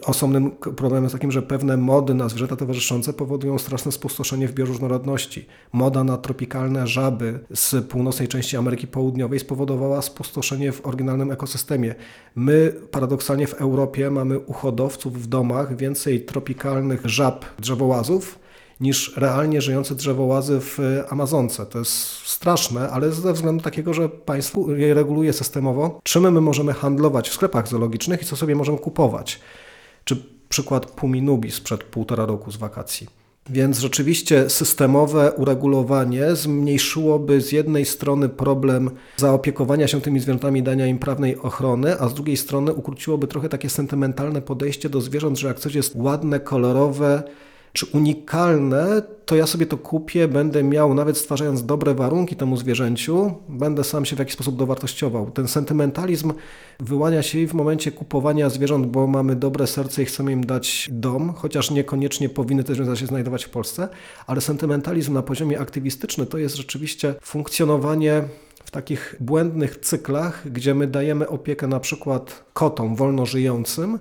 Osobnym 0.05 0.51
problemem 0.51 1.05
jest 1.05 1.15
takim, 1.15 1.33
że 1.33 1.43
pewne 1.43 1.77
mody 1.77 2.15
na 2.15 2.29
zwierzęta 2.29 2.57
towarzyszące 2.57 3.13
powodują 3.13 3.59
straszne 3.59 3.93
spustoszenie 3.93 4.49
w 4.49 4.53
bioróżnorodności. 4.53 5.47
Moda 5.73 6.05
na 6.05 6.17
tropikalne 6.17 6.87
żaby 6.87 7.39
z 7.55 7.87
północnej 7.87 8.29
części 8.29 8.57
Ameryki 8.57 8.87
Południowej 8.87 9.39
spowodowała 9.39 10.03
spustoszenie 10.03 10.73
w 10.73 10.87
oryginalnym 10.87 11.31
ekosystemie. 11.31 11.95
My 12.35 12.75
paradoksalnie 12.91 13.47
w 13.47 13.55
Europie 13.55 14.11
mamy 14.11 14.39
u 14.39 14.53
hodowców 14.53 15.23
w 15.23 15.27
domach 15.27 15.77
więcej 15.77 16.21
tropikalnych 16.25 17.01
żab 17.05 17.45
drzewołazów 17.59 18.39
niż 18.81 19.17
realnie 19.17 19.61
żyjące 19.61 19.95
drzewołazy 19.95 20.61
w 20.61 20.79
Amazonce. 21.09 21.67
To 21.67 21.79
jest 21.79 21.93
straszne, 22.25 22.91
ale 22.91 23.13
ze 23.13 23.33
względu 23.33 23.65
takiego, 23.65 23.95
że 23.95 24.09
państwo 24.09 24.71
je 24.71 24.95
reguluje 24.95 25.33
systemowo, 25.33 26.01
czym 26.03 26.33
my 26.33 26.41
możemy 26.41 26.73
handlować 26.73 27.29
w 27.29 27.35
sklepach 27.35 27.69
zoologicznych 27.69 28.23
i 28.23 28.25
co 28.25 28.37
sobie 28.37 28.55
możemy 28.55 28.79
kupować. 28.79 29.41
Czy 30.09 30.17
przykład 30.49 30.87
Puminubi 30.87 31.51
sprzed 31.51 31.85
półtora 31.85 32.27
roku 32.27 32.51
z 32.51 32.57
wakacji. 32.57 33.07
Więc 33.51 33.79
rzeczywiście 33.79 34.51
systemowe 34.51 35.33
uregulowanie 35.33 36.37
zmniejszyłoby 36.37 37.41
z 37.41 37.53
jednej 37.53 37.85
strony 37.85 38.29
problem 38.29 38.91
zaopiekowania 39.17 39.89
się 39.89 40.01
tymi 40.01 40.21
zwierzętami, 40.21 40.63
dania 40.63 40.87
im 40.87 40.99
prawnej 40.99 41.39
ochrony, 41.39 42.01
a 42.01 42.09
z 42.09 42.15
drugiej 42.15 42.37
strony 42.37 42.73
ukróciłoby 42.73 43.27
trochę 43.27 43.49
takie 43.49 43.71
sentymentalne 43.71 44.43
podejście 44.43 44.89
do 44.89 45.01
zwierząt, 45.01 45.39
że 45.39 45.49
jak 45.49 45.59
coś 45.59 45.75
jest 45.75 45.97
ładne, 45.97 46.41
kolorowe, 46.41 47.23
czy 47.77 47.87
unikalne, 47.87 49.03
to 49.27 49.37
ja 49.37 49.47
sobie 49.47 49.67
to 49.67 49.79
kupię, 49.79 50.29
będę 50.29 50.63
miał, 50.63 50.95
nawet 50.95 51.19
stwarzając 51.19 51.67
dobre 51.67 51.95
warunki 51.95 52.37
temu 52.37 52.57
zwierzęciu, 52.57 53.35
będę 53.49 53.85
sam 53.85 54.05
się 54.05 54.17
w 54.17 54.19
jakiś 54.19 54.35
sposób 54.35 54.57
dowartościował. 54.57 55.31
Ten 55.31 55.49
sentymentalizm 55.49 56.33
wyłania 56.81 57.23
się 57.23 57.39
i 57.39 57.47
w 57.47 57.55
momencie 57.55 57.93
kupowania 57.93 58.51
zwierząt, 58.51 58.87
bo 58.87 59.07
mamy 59.07 59.37
dobre 59.37 59.67
serce 59.67 60.03
i 60.03 60.05
chcemy 60.05 60.33
im 60.33 60.47
dać 60.47 60.89
dom, 60.93 61.33
chociaż 61.33 61.71
niekoniecznie 61.71 62.29
powinny 62.29 62.65
te 62.65 62.75
zwierzęta 62.75 63.01
się 63.01 63.07
znajdować 63.07 63.45
w 63.45 63.51
Polsce, 63.51 63.89
ale 64.27 64.41
sentymentalizm 64.41 65.13
na 65.13 65.23
poziomie 65.23 65.61
aktywistycznym 65.61 66.27
to 66.27 66.39
jest 66.39 66.57
rzeczywiście 66.57 67.15
funkcjonowanie 67.23 68.25
w 68.65 68.71
takich 68.71 69.17
błędnych 69.21 69.77
cyklach, 69.77 70.53
gdzie 70.53 70.75
my 70.75 70.87
dajemy 70.87 71.29
opiekę 71.29 71.67
na 71.67 71.81
przykład 71.81 72.45
kotom 72.53 72.97
wolno 72.97 73.27
żyjącym, 73.27 73.99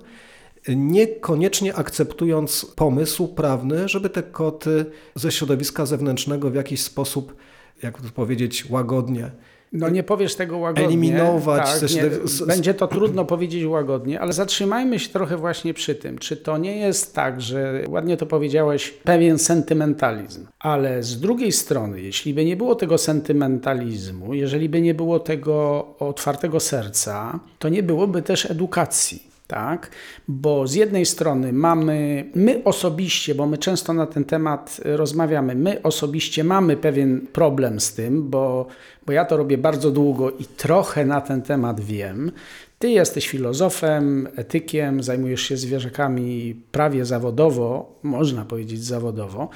niekoniecznie 0.68 1.74
akceptując 1.74 2.72
pomysł 2.76 3.28
prawny, 3.28 3.88
żeby 3.88 4.10
te 4.10 4.22
koty 4.22 4.84
ze 5.14 5.32
środowiska 5.32 5.86
zewnętrznego 5.86 6.50
w 6.50 6.54
jakiś 6.54 6.82
sposób, 6.82 7.36
jak 7.82 8.02
to 8.02 8.08
powiedzieć, 8.14 8.70
łagodnie 8.70 9.30
no 9.72 9.88
nie 9.88 10.02
powiesz 10.02 10.34
tego 10.34 10.58
łagodnie. 10.58 10.86
Eliminować. 10.86 11.80
Tak, 11.80 11.90
nie, 11.90 12.02
będzie 12.46 12.74
to 12.74 12.88
trudno 12.88 13.24
powiedzieć 13.24 13.64
łagodnie, 13.64 14.20
ale 14.20 14.32
zatrzymajmy 14.32 14.98
się 14.98 15.08
trochę 15.08 15.36
właśnie 15.36 15.74
przy 15.74 15.94
tym. 15.94 16.18
Czy 16.18 16.36
to 16.36 16.58
nie 16.58 16.76
jest 16.76 17.14
tak, 17.14 17.40
że 17.40 17.84
ładnie 17.88 18.16
to 18.16 18.26
powiedziałeś, 18.26 18.90
pewien 18.90 19.38
sentymentalizm, 19.38 20.46
ale 20.58 21.02
z 21.02 21.20
drugiej 21.20 21.52
strony, 21.52 22.00
jeśli 22.00 22.34
by 22.34 22.44
nie 22.44 22.56
było 22.56 22.74
tego 22.74 22.98
sentymentalizmu, 22.98 24.34
jeżeli 24.34 24.68
by 24.68 24.80
nie 24.80 24.94
było 24.94 25.20
tego 25.20 25.86
otwartego 25.98 26.60
serca, 26.60 27.40
to 27.58 27.68
nie 27.68 27.82
byłoby 27.82 28.22
też 28.22 28.50
edukacji 28.50 29.35
tak? 29.46 29.90
Bo 30.28 30.66
z 30.66 30.74
jednej 30.74 31.06
strony 31.06 31.52
mamy, 31.52 32.30
my 32.34 32.64
osobiście, 32.64 33.34
bo 33.34 33.46
my 33.46 33.58
często 33.58 33.92
na 33.92 34.06
ten 34.06 34.24
temat 34.24 34.80
rozmawiamy, 34.84 35.54
my 35.54 35.82
osobiście 35.82 36.44
mamy 36.44 36.76
pewien 36.76 37.26
problem 37.32 37.80
z 37.80 37.94
tym, 37.94 38.30
bo, 38.30 38.66
bo 39.06 39.12
ja 39.12 39.24
to 39.24 39.36
robię 39.36 39.58
bardzo 39.58 39.90
długo 39.90 40.30
i 40.30 40.44
trochę 40.44 41.04
na 41.04 41.20
ten 41.20 41.42
temat 41.42 41.80
wiem. 41.80 42.32
Ty 42.78 42.90
jesteś 42.90 43.28
filozofem, 43.28 44.28
etykiem, 44.36 45.02
zajmujesz 45.02 45.42
się 45.42 45.56
zwierzakami 45.56 46.60
prawie 46.72 47.04
zawodowo, 47.04 47.98
można 48.02 48.44
powiedzieć 48.44 48.84
zawodowo, 48.84 49.48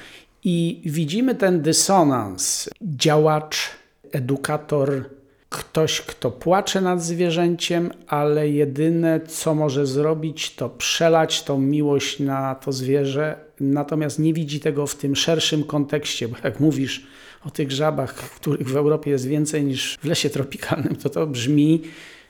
i 0.43 0.81
widzimy 0.85 1.35
ten 1.35 1.61
dysonans. 1.61 2.69
Działacz, 2.81 3.69
edukator, 4.11 5.09
ktoś, 5.51 6.01
kto 6.01 6.31
płacze 6.31 6.81
nad 6.81 7.03
zwierzęciem, 7.03 7.91
ale 8.07 8.49
jedyne, 8.49 9.19
co 9.27 9.55
może 9.55 9.85
zrobić, 9.85 10.55
to 10.55 10.69
przelać 10.69 11.43
tą 11.43 11.59
miłość 11.59 12.19
na 12.19 12.55
to 12.55 12.71
zwierzę, 12.71 13.35
natomiast 13.59 14.19
nie 14.19 14.33
widzi 14.33 14.59
tego 14.59 14.87
w 14.87 14.95
tym 14.95 15.15
szerszym 15.15 15.63
kontekście, 15.63 16.27
bo 16.27 16.35
jak 16.43 16.59
mówisz 16.59 17.07
o 17.45 17.49
tych 17.49 17.71
żabach, 17.71 18.13
których 18.15 18.69
w 18.69 18.75
Europie 18.75 19.11
jest 19.11 19.27
więcej 19.27 19.63
niż 19.63 19.97
w 20.01 20.05
lesie 20.05 20.29
tropikalnym, 20.29 20.95
to 20.95 21.09
to 21.09 21.27
brzmi, 21.27 21.81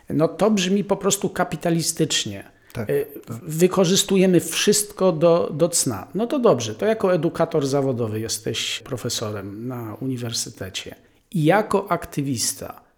no 0.10 0.28
to 0.28 0.52
brzmi 0.52 0.84
po 0.84 0.98
prostu 0.98 1.30
kapitalistycznie. 1.30 2.44
Tak, 2.74 2.90
e, 2.90 3.06
tak. 3.06 3.38
Wykorzystujemy 3.44 4.40
wszystko 4.40 5.12
do, 5.12 5.52
do 5.54 5.70
cna. 5.70 6.08
No 6.16 6.28
to 6.28 6.40
dobrze, 6.40 6.76
to 6.76 6.86
jako 6.86 7.14
edukator 7.14 7.68
zawodowy 7.68 8.20
jesteś 8.20 8.82
profesorem 8.86 9.68
na 9.68 9.96
uniwersytecie. 9.96 10.96
I 11.32 11.44
jako 11.44 11.92
aktywista, 11.92 12.91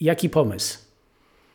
Jaki 0.00 0.30
pomysł? 0.30 0.78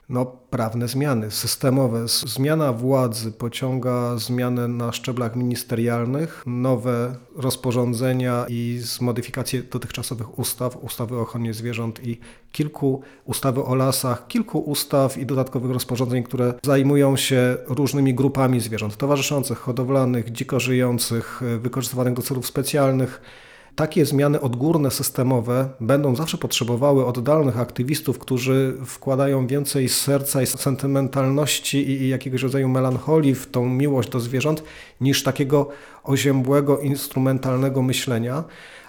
No, 0.09 0.25
prawne 0.25 0.87
zmiany, 0.87 1.31
systemowe. 1.31 2.07
Zmiana 2.07 2.73
władzy 2.73 3.31
pociąga 3.31 4.17
zmianę 4.17 4.67
na 4.67 4.91
szczeblach 4.91 5.35
ministerialnych, 5.35 6.43
nowe 6.45 7.15
rozporządzenia 7.35 8.45
i 8.49 8.79
zmodyfikacje 8.81 9.63
dotychczasowych 9.63 10.39
ustaw, 10.39 10.77
ustawy 10.83 11.17
o 11.17 11.21
ochronie 11.21 11.53
zwierząt 11.53 12.07
i 12.07 12.19
kilku 12.51 13.01
ustawy 13.25 13.63
o 13.63 13.75
lasach, 13.75 14.27
kilku 14.27 14.59
ustaw 14.59 15.17
i 15.17 15.25
dodatkowych 15.25 15.71
rozporządzeń, 15.71 16.23
które 16.23 16.53
zajmują 16.63 17.15
się 17.17 17.57
różnymi 17.67 18.13
grupami 18.13 18.59
zwierząt 18.59 18.97
towarzyszących, 18.97 19.57
hodowlanych, 19.57 20.31
dziko 20.31 20.59
żyjących, 20.59 21.41
wykorzystywanych 21.59 22.13
do 22.13 22.21
celów 22.21 22.47
specjalnych 22.47 23.21
takie 23.77 24.05
zmiany 24.05 24.41
odgórne, 24.41 24.91
systemowe 24.91 25.69
będą 25.79 26.15
zawsze 26.15 26.37
potrzebowały 26.37 27.05
oddalnych 27.05 27.59
aktywistów, 27.59 28.19
którzy 28.19 28.77
wkładają 28.85 29.47
więcej 29.47 29.89
serca 29.89 30.41
i 30.41 30.45
sentymentalności 30.45 31.89
i 31.89 32.09
jakiegoś 32.09 32.43
rodzaju 32.43 32.69
melancholii 32.69 33.35
w 33.35 33.47
tą 33.47 33.65
miłość 33.65 34.09
do 34.09 34.19
zwierząt, 34.19 34.63
niż 35.01 35.23
takiego 35.23 35.69
oziębłego, 36.03 36.79
instrumentalnego 36.79 37.81
myślenia 37.81 38.43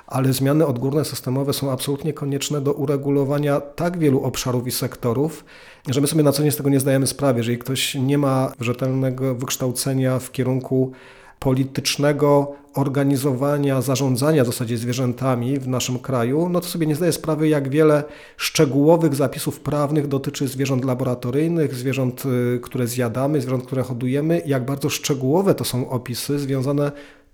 ale 0.09 0.33
zmiany 0.33 0.66
odgórne 0.66 1.04
systemowe 1.04 1.52
są 1.52 1.73
absolutnie 1.73 2.12
konieczne 2.12 2.61
do 2.61 2.73
uregulowania 2.73 3.61
tak 3.61 3.99
wielu 3.99 4.23
obszarów 4.23 4.66
i 4.66 4.71
sektorów, 4.71 5.45
że 5.88 6.00
my 6.00 6.07
sobie 6.07 6.23
na 6.23 6.33
co 6.33 6.42
dzień 6.42 6.50
z 6.50 6.57
tego 6.57 6.71
nie 6.71 6.80
zdajemy 6.80 7.07
sprawy. 7.07 7.40
Jeżeli 7.40 7.59
ktoś 7.59 7.95
nie 7.95 8.18
ma 8.18 8.52
rzetelnego 8.61 9.35
wykształcenia 9.35 10.18
w 10.18 10.33
kierunku 10.33 10.92
politycznego 11.38 12.54
organizowania, 12.75 13.83
zarządzania 13.83 14.45
w 14.45 14.47
zasadzie 14.47 14.78
zwierzętami 14.78 15.59
w 15.59 15.68
naszym 15.68 15.99
kraju, 15.99 16.49
no 16.49 16.61
to 16.61 16.66
sobie 16.66 16.87
nie 16.87 16.95
zdaję 16.95 17.12
sprawy, 17.12 17.49
jak 17.49 17.68
wiele 17.68 18.04
szczegółowych 18.37 19.14
zapisów 19.14 19.61
prawnych 19.61 20.09
dotyczy 20.09 20.49
zwierząt 20.49 20.85
laboratoryjnych, 20.85 21.75
zwierząt, 21.75 22.23
y, 22.26 22.61
które 22.61 22.87
zjadamy, 22.87 23.40
zwierząt, 23.40 23.66
które 23.66 23.83
hodujemy, 23.83 24.42
jak 24.47 24.64
bardzo 24.64 24.90
szczegółowe 24.90 25.54
to 25.54 25.64
są 25.64 25.90
opisy 25.90 26.38
związane 26.38 26.92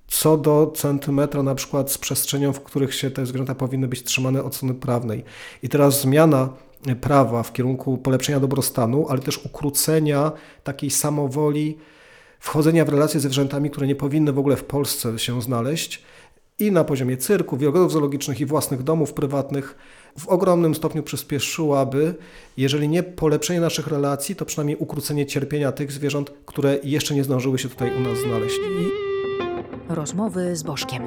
co 0.08 0.36
do 0.36 0.72
centymetra 0.76 1.42
na 1.42 1.54
przykład 1.54 1.92
z 1.92 1.98
przestrzenią, 1.98 2.52
w 2.52 2.60
których 2.60 2.94
się 2.94 3.10
te 3.10 3.26
zwierzęta 3.26 3.54
powinny 3.54 3.88
być 3.88 4.02
trzymane 4.02 4.44
od 4.44 4.54
strony 4.54 4.74
prawnej. 4.74 5.24
I 5.62 5.68
teraz 5.68 6.00
zmiana 6.00 6.48
prawa 7.00 7.42
w 7.42 7.52
kierunku 7.52 7.98
polepszenia 7.98 8.40
dobrostanu, 8.40 9.06
ale 9.08 9.20
też 9.20 9.44
ukrócenia 9.44 10.32
takiej 10.64 10.90
samowoli, 10.90 11.78
wchodzenia 12.44 12.84
w 12.84 12.88
relacje 12.88 13.20
ze 13.20 13.28
zwierzętami, 13.28 13.70
które 13.70 13.86
nie 13.86 13.96
powinny 13.96 14.32
w 14.32 14.38
ogóle 14.38 14.56
w 14.56 14.64
Polsce 14.64 15.18
się 15.18 15.42
znaleźć 15.42 16.02
i 16.58 16.72
na 16.72 16.84
poziomie 16.84 17.16
cyrku, 17.16 17.56
wielogrodów 17.56 17.92
zoologicznych 17.92 18.40
i 18.40 18.46
własnych 18.46 18.82
domów 18.82 19.12
prywatnych 19.12 19.76
w 20.18 20.28
ogromnym 20.28 20.74
stopniu 20.74 21.02
przyspieszyłaby, 21.02 22.14
jeżeli 22.56 22.88
nie 22.88 23.02
polepszenie 23.02 23.60
naszych 23.60 23.86
relacji, 23.86 24.36
to 24.36 24.44
przynajmniej 24.44 24.76
ukrócenie 24.76 25.26
cierpienia 25.26 25.72
tych 25.72 25.92
zwierząt, 25.92 26.30
które 26.46 26.78
jeszcze 26.82 27.14
nie 27.14 27.24
zdążyły 27.24 27.58
się 27.58 27.68
tutaj 27.68 27.96
u 27.96 28.00
nas 28.00 28.18
znaleźć. 28.18 28.56
Rozmowy 29.88 30.56
z 30.56 30.62
Bożkiem. 30.62 31.02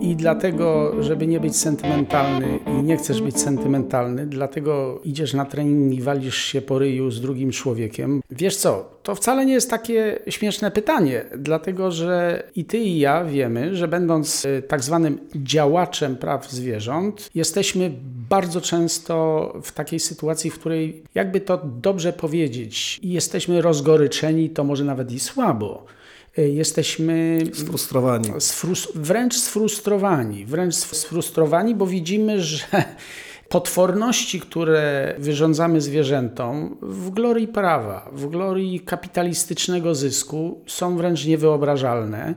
I 0.00 0.16
dlatego, 0.16 0.94
żeby 1.02 1.26
nie 1.26 1.40
być 1.40 1.56
sentymentalny 1.56 2.58
i 2.66 2.82
nie 2.82 2.96
chcesz 2.96 3.22
być 3.22 3.40
sentymentalny, 3.40 4.26
dlatego 4.26 5.00
idziesz 5.04 5.34
na 5.34 5.44
trening 5.44 5.94
i 5.94 6.02
walisz 6.02 6.36
się 6.36 6.62
po 6.62 6.78
ryju 6.78 7.10
z 7.10 7.20
drugim 7.20 7.50
człowiekiem. 7.50 8.22
Wiesz 8.30 8.56
co, 8.56 8.90
to 9.02 9.14
wcale 9.14 9.46
nie 9.46 9.52
jest 9.52 9.70
takie 9.70 10.18
śmieszne 10.28 10.70
pytanie, 10.70 11.24
dlatego 11.38 11.90
że 11.90 12.42
i 12.56 12.64
ty 12.64 12.78
i 12.78 12.98
ja 12.98 13.24
wiemy, 13.24 13.76
że 13.76 13.88
będąc 13.88 14.44
y, 14.44 14.62
tak 14.68 14.84
zwanym 14.84 15.18
działaczem 15.34 16.16
praw 16.16 16.50
zwierząt, 16.50 17.30
jesteśmy 17.34 17.92
bardzo 18.28 18.60
często 18.60 19.52
w 19.62 19.72
takiej 19.72 20.00
sytuacji, 20.00 20.50
w 20.50 20.58
której 20.58 21.02
jakby 21.14 21.40
to 21.40 21.60
dobrze 21.64 22.12
powiedzieć, 22.12 23.00
jesteśmy 23.02 23.62
rozgoryczeni, 23.62 24.50
to 24.50 24.64
może 24.64 24.84
nawet 24.84 25.12
i 25.12 25.20
słabo 25.20 25.97
jesteśmy 26.42 27.40
sfrustrowani. 27.54 28.28
wręcz 28.94 29.36
sfrustrowani, 29.36 30.46
wręcz 30.46 30.74
sfrustrowani, 30.74 31.74
bo 31.74 31.86
widzimy, 31.86 32.40
że 32.50 32.84
potworności, 33.48 34.40
które 34.40 35.14
wyrządzamy 35.18 35.80
zwierzętom 35.80 36.76
w 36.82 37.10
glorii 37.10 37.48
prawa, 37.48 38.10
w 38.12 38.26
glorii 38.26 38.80
kapitalistycznego 38.80 39.94
zysku 39.94 40.60
są 40.66 40.96
wręcz 40.96 41.26
niewyobrażalne. 41.26 42.34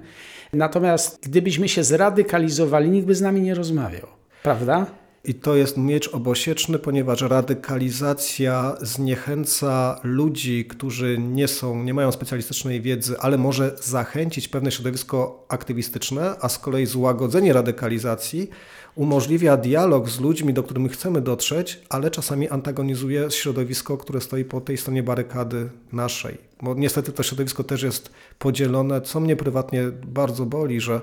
Natomiast 0.53 1.19
gdybyśmy 1.21 1.69
się 1.69 1.83
zradykalizowali, 1.83 2.89
nikt 2.89 3.07
by 3.07 3.15
z 3.15 3.21
nami 3.21 3.41
nie 3.41 3.55
rozmawiał, 3.55 4.07
prawda? 4.43 5.00
I 5.23 5.33
to 5.33 5.55
jest 5.55 5.77
miecz 5.77 6.07
obosieczny, 6.13 6.79
ponieważ 6.79 7.21
radykalizacja 7.21 8.75
zniechęca 8.81 9.99
ludzi, 10.03 10.65
którzy 10.65 11.17
nie 11.17 11.47
są, 11.47 11.83
nie 11.83 11.93
mają 11.93 12.11
specjalistycznej 12.11 12.81
wiedzy, 12.81 13.19
ale 13.19 13.37
może 13.37 13.75
zachęcić 13.81 14.47
pewne 14.47 14.71
środowisko 14.71 15.45
aktywistyczne, 15.49 16.35
a 16.41 16.49
z 16.49 16.59
kolei 16.59 16.85
złagodzenie 16.85 17.53
radykalizacji 17.53 18.49
umożliwia 18.95 19.57
dialog 19.57 20.09
z 20.09 20.19
ludźmi, 20.19 20.53
do 20.53 20.63
których 20.63 20.91
chcemy 20.91 21.21
dotrzeć, 21.21 21.81
ale 21.89 22.11
czasami 22.11 22.49
antagonizuje 22.49 23.31
środowisko, 23.31 23.97
które 23.97 24.21
stoi 24.21 24.45
po 24.45 24.61
tej 24.61 24.77
stronie 24.77 25.03
barykady 25.03 25.69
naszej. 25.93 26.37
Bo 26.61 26.75
niestety 26.75 27.11
to 27.11 27.23
środowisko 27.23 27.63
też 27.63 27.83
jest 27.83 28.11
podzielone, 28.39 29.01
co 29.01 29.19
mnie 29.19 29.35
prywatnie 29.35 29.83
bardzo 30.05 30.45
boli, 30.45 30.81
że 30.81 31.01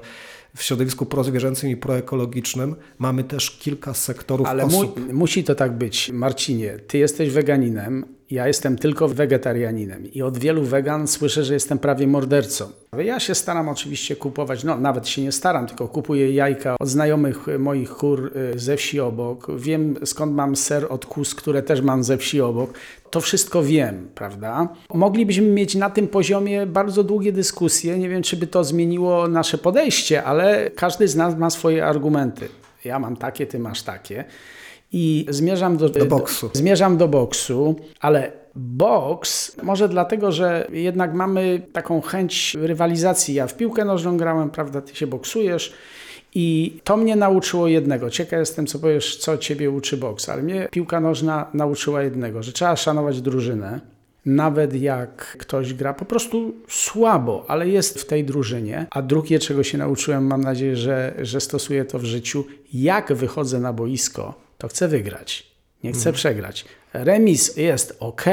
w 0.56 0.62
środowisku 0.62 1.06
prozwierzęcym 1.06 1.70
i 1.70 1.76
proekologicznym 1.76 2.76
mamy 2.98 3.24
też 3.24 3.50
kilka 3.50 3.94
sektorów 3.94 4.46
Ale 4.46 4.66
mu, 4.66 4.78
osób. 4.78 5.12
musi 5.12 5.44
to 5.44 5.54
tak 5.54 5.78
być. 5.78 6.10
Marcinie, 6.12 6.78
ty 6.78 6.98
jesteś 6.98 7.30
weganinem, 7.30 8.04
ja 8.30 8.46
jestem 8.46 8.78
tylko 8.78 9.08
wegetarianinem 9.08 10.12
i 10.12 10.22
od 10.22 10.38
wielu 10.38 10.62
wegan 10.62 11.08
słyszę, 11.08 11.44
że 11.44 11.54
jestem 11.54 11.78
prawie 11.78 12.06
mordercą. 12.06 12.64
Ja 12.98 13.20
się 13.20 13.34
staram 13.34 13.68
oczywiście 13.68 14.16
kupować, 14.16 14.64
no 14.64 14.78
nawet 14.78 15.08
się 15.08 15.22
nie 15.22 15.32
staram, 15.32 15.66
tylko 15.66 15.88
kupuję 15.88 16.32
jajka 16.32 16.76
od 16.80 16.88
znajomych 16.88 17.46
moich 17.58 17.90
kur 17.90 18.32
y, 18.54 18.58
ze 18.58 18.76
wsi 18.76 19.00
obok. 19.00 19.46
Wiem 19.56 19.96
skąd 20.04 20.34
mam 20.34 20.56
ser 20.56 20.86
od 20.90 21.06
kus, 21.06 21.34
które 21.34 21.62
też 21.62 21.80
mam 21.80 22.04
ze 22.04 22.16
wsi 22.16 22.40
obok. 22.40 22.70
To 23.10 23.20
wszystko 23.20 23.62
wiem, 23.62 24.08
prawda? 24.14 24.68
Moglibyśmy 24.94 25.46
mieć 25.46 25.74
na 25.74 25.90
tym 25.90 26.08
poziomie 26.08 26.66
bardzo 26.66 27.04
długie 27.04 27.32
dyskusje. 27.32 27.98
Nie 27.98 28.08
wiem, 28.08 28.22
czy 28.22 28.36
by 28.36 28.46
to 28.46 28.64
zmieniło 28.64 29.28
nasze 29.28 29.58
podejście, 29.58 30.24
ale 30.24 30.70
każdy 30.70 31.08
z 31.08 31.16
nas 31.16 31.36
ma 31.36 31.50
swoje 31.50 31.86
argumenty. 31.86 32.48
Ja 32.84 32.98
mam 32.98 33.16
takie, 33.16 33.46
ty 33.46 33.58
masz 33.58 33.82
takie. 33.82 34.24
I 34.92 35.26
zmierzam 35.28 35.76
do, 35.76 35.88
Do 35.88 36.06
boksu. 36.06 36.50
Zmierzam 36.52 36.96
do 36.96 37.08
boksu, 37.08 37.76
ale 38.00 38.32
boks 38.54 39.56
może 39.62 39.88
dlatego, 39.88 40.32
że 40.32 40.66
jednak 40.72 41.14
mamy 41.14 41.62
taką 41.72 42.00
chęć 42.00 42.56
rywalizacji. 42.60 43.34
Ja 43.34 43.46
w 43.46 43.56
piłkę 43.56 43.84
nożną 43.84 44.16
grałem, 44.16 44.50
prawda, 44.50 44.80
ty 44.80 44.96
się 44.96 45.06
boksujesz. 45.06 45.72
I 46.34 46.78
to 46.84 46.96
mnie 46.96 47.16
nauczyło 47.16 47.68
jednego. 47.68 48.10
Ciekaw 48.10 48.38
jestem, 48.38 48.66
co 48.66 48.78
powiesz, 48.78 49.16
co 49.16 49.38
ciebie 49.38 49.70
uczy 49.70 49.96
boks, 49.96 50.28
ale 50.28 50.42
mnie 50.42 50.68
piłka 50.70 51.00
nożna 51.00 51.46
nauczyła 51.54 52.02
jednego, 52.02 52.42
że 52.42 52.52
trzeba 52.52 52.76
szanować 52.76 53.20
drużynę. 53.20 53.80
Nawet 54.26 54.74
jak 54.74 55.36
ktoś 55.38 55.74
gra 55.74 55.94
po 55.94 56.04
prostu 56.04 56.54
słabo, 56.68 57.44
ale 57.48 57.68
jest 57.68 57.98
w 58.00 58.06
tej 58.06 58.24
drużynie. 58.24 58.86
A 58.90 59.02
drugie, 59.02 59.38
czego 59.38 59.62
się 59.62 59.78
nauczyłem, 59.78 60.26
mam 60.26 60.40
nadzieję, 60.40 60.76
że, 60.76 61.14
że 61.22 61.40
stosuję 61.40 61.84
to 61.84 61.98
w 61.98 62.04
życiu, 62.04 62.44
jak 62.72 63.12
wychodzę 63.12 63.60
na 63.60 63.72
boisko, 63.72 64.47
to 64.58 64.68
chcę 64.68 64.88
wygrać. 64.88 65.46
Nie 65.84 65.92
chcę 65.92 66.12
przegrać. 66.12 66.64
Remis 66.92 67.56
jest 67.56 67.96
ok, 68.00 68.24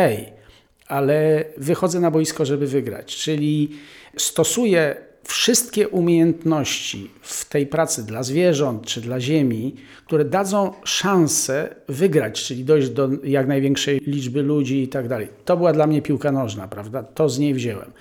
ale 0.87 1.43
wychodzę 1.57 1.99
na 1.99 2.11
boisko, 2.11 2.45
żeby 2.45 2.67
wygrać. 2.67 3.15
Czyli 3.15 3.69
stosuję 4.17 4.95
wszystkie 5.23 5.89
umiejętności 5.89 7.11
w 7.21 7.45
tej 7.45 7.67
pracy 7.67 8.05
dla 8.05 8.23
zwierząt 8.23 8.85
czy 8.85 9.01
dla 9.01 9.19
ziemi, 9.19 9.75
które 10.05 10.25
dadzą 10.25 10.73
szansę 10.83 11.75
wygrać, 11.87 12.43
czyli 12.43 12.63
dojść 12.63 12.89
do 12.89 13.09
jak 13.23 13.47
największej 13.47 13.99
liczby 14.07 14.43
ludzi 14.43 14.83
i 14.83 14.87
tak 14.87 15.07
dalej. 15.07 15.27
To 15.45 15.57
była 15.57 15.73
dla 15.73 15.87
mnie 15.87 16.01
piłka 16.01 16.31
nożna, 16.31 16.67
prawda? 16.67 17.03
To 17.03 17.29
z 17.29 17.39
niej 17.39 17.53
wziąłem. 17.53 17.91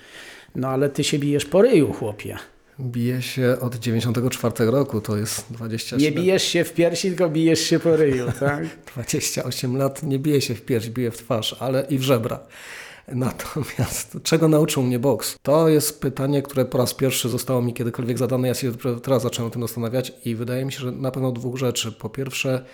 No 0.55 0.67
ale 0.67 0.89
ty 0.89 1.03
się 1.03 1.19
bijesz 1.19 1.45
po 1.45 1.61
ryju, 1.61 1.93
chłopie. 1.93 2.37
Bije 2.79 3.21
się 3.21 3.57
od 3.61 3.75
94 3.75 4.71
roku, 4.71 5.01
to 5.01 5.17
jest 5.17 5.45
27, 5.53 5.99
Nie 5.99 6.11
bijesz 6.21 6.43
się 6.43 6.63
w 6.63 6.73
piersi, 6.73 7.07
tylko 7.07 7.29
bijesz 7.29 7.59
się 7.59 7.79
po 7.79 7.95
ryju, 7.95 8.25
tak? 8.39 8.65
28 8.93 9.77
lat, 9.77 10.03
nie 10.03 10.19
bije 10.19 10.41
się 10.41 10.55
w 10.55 10.61
pierś, 10.61 10.89
bije 10.89 11.11
w 11.11 11.17
twarz, 11.17 11.55
ale 11.59 11.85
i 11.89 11.97
w 11.97 12.01
żebra. 12.01 12.39
Natomiast 13.07 14.17
czego 14.23 14.47
nauczył 14.47 14.83
mnie 14.83 14.99
boks? 14.99 15.35
To 15.41 15.69
jest 15.69 16.01
pytanie, 16.01 16.41
które 16.41 16.65
po 16.65 16.77
raz 16.77 16.93
pierwszy 16.93 17.29
zostało 17.29 17.61
mi 17.61 17.73
kiedykolwiek 17.73 18.17
zadane. 18.17 18.47
Ja 18.47 18.53
się 18.53 18.71
teraz 19.03 19.23
zacząłem 19.23 19.47
o 19.47 19.53
tym 19.53 19.61
zastanawiać 19.61 20.13
i 20.25 20.35
wydaje 20.35 20.65
mi 20.65 20.71
się, 20.71 20.79
że 20.79 20.91
na 20.91 21.11
pewno 21.11 21.31
dwóch 21.31 21.57
rzeczy. 21.57 21.91
Po 21.91 22.09
pierwsze, 22.09 22.65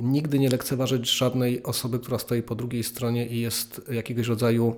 nigdy 0.00 0.38
nie 0.38 0.48
lekceważyć 0.48 1.10
żadnej 1.10 1.62
osoby, 1.62 1.98
która 1.98 2.18
stoi 2.18 2.42
po 2.42 2.54
drugiej 2.54 2.84
stronie 2.84 3.26
i 3.26 3.40
jest 3.40 3.80
jakiegoś 3.92 4.26
rodzaju 4.26 4.76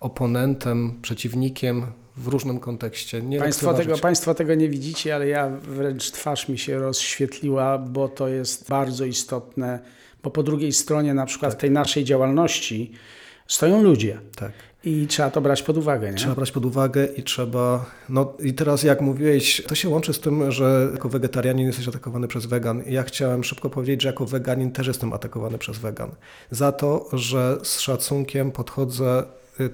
oponentem, 0.00 0.98
przeciwnikiem 1.02 1.86
w 2.16 2.28
różnym 2.28 2.60
kontekście. 2.60 3.22
Nie 3.22 3.38
Państwo 3.38 3.74
tego, 3.74 3.98
państwo 3.98 4.34
tego 4.34 4.54
nie 4.54 4.68
widzicie, 4.68 5.14
ale 5.14 5.28
ja 5.28 5.48
wręcz 5.48 6.10
twarz 6.10 6.48
mi 6.48 6.58
się 6.58 6.78
rozświetliła, 6.78 7.78
bo 7.78 8.08
to 8.08 8.28
jest 8.28 8.68
bardzo 8.68 9.04
istotne, 9.04 9.78
bo 10.22 10.30
po 10.30 10.42
drugiej 10.42 10.72
stronie 10.72 11.14
na 11.14 11.26
przykład 11.26 11.54
w 11.54 11.56
tej 11.56 11.70
naszej 11.70 12.04
działalności 12.04 12.92
stoją 13.46 13.82
ludzie 13.82 14.18
Tak. 14.36 14.52
i 14.84 15.06
trzeba 15.06 15.30
to 15.30 15.40
brać 15.40 15.62
pod 15.62 15.76
uwagę, 15.76 16.10
nie? 16.10 16.16
Trzeba 16.16 16.34
brać 16.34 16.52
pod 16.52 16.64
uwagę 16.64 17.06
i 17.16 17.22
trzeba. 17.22 17.84
No 18.08 18.32
i 18.40 18.54
teraz, 18.54 18.82
jak 18.82 19.00
mówiłeś, 19.00 19.62
to 19.68 19.74
się 19.74 19.88
łączy 19.88 20.12
z 20.12 20.20
tym, 20.20 20.52
że 20.52 20.88
jako 20.92 21.08
wegetarianin 21.08 21.66
jesteś 21.66 21.88
atakowany 21.88 22.28
przez 22.28 22.46
wegan. 22.46 22.82
Ja 22.86 23.02
chciałem 23.02 23.44
szybko 23.44 23.70
powiedzieć, 23.70 24.02
że 24.02 24.08
jako 24.08 24.26
weganin 24.26 24.70
też 24.70 24.86
jestem 24.86 25.12
atakowany 25.12 25.58
przez 25.58 25.78
wegan. 25.78 26.10
Za 26.50 26.72
to, 26.72 27.08
że 27.12 27.58
z 27.62 27.80
szacunkiem 27.80 28.52
podchodzę 28.52 29.24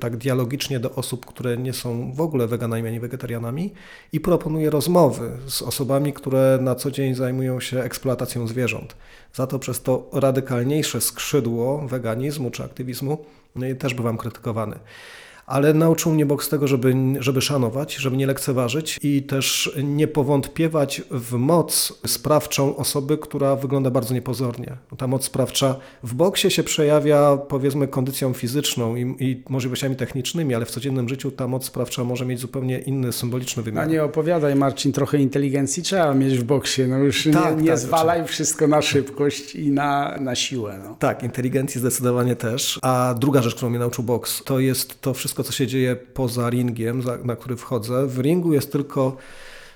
tak 0.00 0.16
dialogicznie 0.16 0.80
do 0.80 0.94
osób, 0.94 1.26
które 1.26 1.56
nie 1.56 1.72
są 1.72 2.12
w 2.12 2.20
ogóle 2.20 2.46
weganami 2.46 2.88
ani 2.88 3.00
wegetarianami 3.00 3.72
i 4.12 4.20
proponuję 4.20 4.70
rozmowy 4.70 5.30
z 5.46 5.62
osobami, 5.62 6.12
które 6.12 6.58
na 6.60 6.74
co 6.74 6.90
dzień 6.90 7.14
zajmują 7.14 7.60
się 7.60 7.80
eksploatacją 7.80 8.46
zwierząt. 8.46 8.96
Za 9.34 9.46
to 9.46 9.58
przez 9.58 9.82
to 9.82 10.08
radykalniejsze 10.12 11.00
skrzydło 11.00 11.78
weganizmu 11.88 12.50
czy 12.50 12.64
aktywizmu 12.64 13.18
no 13.56 13.66
też 13.78 13.94
bywam 13.94 14.18
krytykowany. 14.18 14.78
Ale 15.48 15.74
nauczył 15.74 16.12
mnie 16.12 16.26
boks 16.26 16.48
tego, 16.48 16.68
żeby, 16.68 16.94
żeby 17.20 17.42
szanować, 17.42 17.94
żeby 17.94 18.16
nie 18.16 18.26
lekceważyć 18.26 18.98
i 19.02 19.22
też 19.22 19.72
nie 19.84 20.08
powątpiewać 20.08 21.02
w 21.10 21.32
moc 21.32 21.98
sprawczą 22.06 22.76
osoby, 22.76 23.18
która 23.18 23.56
wygląda 23.56 23.90
bardzo 23.90 24.14
niepozornie. 24.14 24.76
Ta 24.98 25.06
moc 25.06 25.24
sprawcza 25.24 25.76
w 26.02 26.14
boksie 26.14 26.50
się 26.50 26.62
przejawia 26.62 27.36
powiedzmy 27.36 27.88
kondycją 27.88 28.32
fizyczną 28.32 28.96
i, 28.96 29.16
i 29.18 29.42
możliwościami 29.48 29.96
technicznymi, 29.96 30.54
ale 30.54 30.64
w 30.64 30.70
codziennym 30.70 31.08
życiu 31.08 31.30
ta 31.30 31.48
moc 31.48 31.64
sprawcza 31.64 32.04
może 32.04 32.26
mieć 32.26 32.40
zupełnie 32.40 32.78
inny, 32.78 33.12
symboliczny 33.12 33.60
A 33.62 33.64
wymiar. 33.64 33.88
nie 33.88 34.04
opowiadaj, 34.04 34.56
Marcin, 34.56 34.92
trochę 34.92 35.18
inteligencji 35.18 35.82
trzeba 35.82 36.14
mieć 36.14 36.38
w 36.38 36.44
boksie. 36.44 36.82
No 36.88 36.98
już 36.98 37.28
Tak, 37.32 37.56
nie, 37.56 37.62
nie 37.62 37.68
tak, 37.70 37.78
zwalaj 37.78 38.24
wszystko 38.26 38.66
na 38.66 38.82
szybkość 38.82 39.54
i 39.54 39.70
na, 39.70 40.16
na 40.20 40.34
siłę. 40.34 40.80
No. 40.84 40.96
Tak, 40.98 41.22
inteligencji 41.22 41.80
zdecydowanie 41.80 42.36
też. 42.36 42.78
A 42.82 43.14
druga 43.18 43.42
rzecz, 43.42 43.54
którą 43.54 43.70
mnie 43.70 43.78
nauczył 43.78 44.04
boks, 44.04 44.42
to 44.44 44.60
jest 44.60 45.00
to 45.00 45.14
wszystko, 45.14 45.37
co 45.42 45.52
się 45.52 45.66
dzieje 45.66 45.96
poza 45.96 46.50
ringiem, 46.50 47.02
na 47.24 47.36
który 47.36 47.56
wchodzę. 47.56 48.06
W 48.06 48.18
ringu 48.18 48.52
jest 48.52 48.72
tylko 48.72 49.16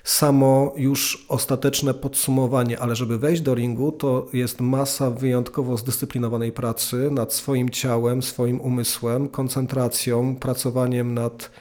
samo 0.03 0.73
już 0.77 1.25
ostateczne 1.29 1.93
podsumowanie, 1.93 2.79
ale 2.79 2.95
żeby 2.95 3.17
wejść 3.17 3.41
do 3.41 3.55
ringu, 3.55 3.91
to 3.91 4.27
jest 4.33 4.61
masa 4.61 5.09
wyjątkowo 5.09 5.77
zdyscyplinowanej 5.77 6.51
pracy 6.51 7.09
nad 7.11 7.33
swoim 7.33 7.69
ciałem, 7.69 8.23
swoim 8.23 8.61
umysłem, 8.61 9.29
koncentracją, 9.29 10.35
pracowaniem 10.35 11.13
nad 11.13 11.51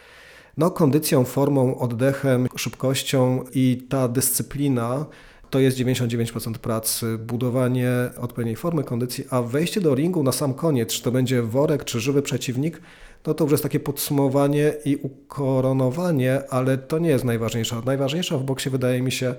no, 0.57 0.71
kondycją, 0.71 1.25
formą, 1.25 1.79
oddechem, 1.79 2.49
szybkością 2.57 3.45
i 3.55 3.87
ta 3.89 4.09
dyscyplina 4.09 5.07
to 5.53 5.61
jest 5.61 5.79
99% 5.79 6.55
pracy, 6.55 7.19
budowanie 7.19 7.91
odpowiedniej 8.21 8.57
formy, 8.57 8.85
kondycji, 8.85 9.25
a 9.31 9.43
wejście 9.43 9.81
do 9.81 9.95
ringu 9.95 10.23
na 10.23 10.33
sam 10.33 10.55
koniec, 10.55 10.93
czy 10.93 11.03
to 11.03 11.13
będzie 11.13 11.43
worek, 11.43 11.85
czy 11.85 12.01
żywy 12.01 12.23
przeciwnik, 12.23 12.81
no 13.27 13.35
to 13.35 13.45
już 13.45 13.51
jest 13.51 13.63
takie 13.63 13.81
podsumowanie 13.81 14.73
i 14.85 14.97
ukoronowanie, 14.97 16.43
ale 16.51 16.79
to 16.79 16.99
nie 16.99 17.09
jest 17.09 17.25
najważniejsza. 17.25 17.83
Najważniejsza 17.87 18.39
w 18.39 18.43
boksie 18.43 18.71
wydaje 18.71 19.03
mi 19.03 19.13
się 19.13 19.35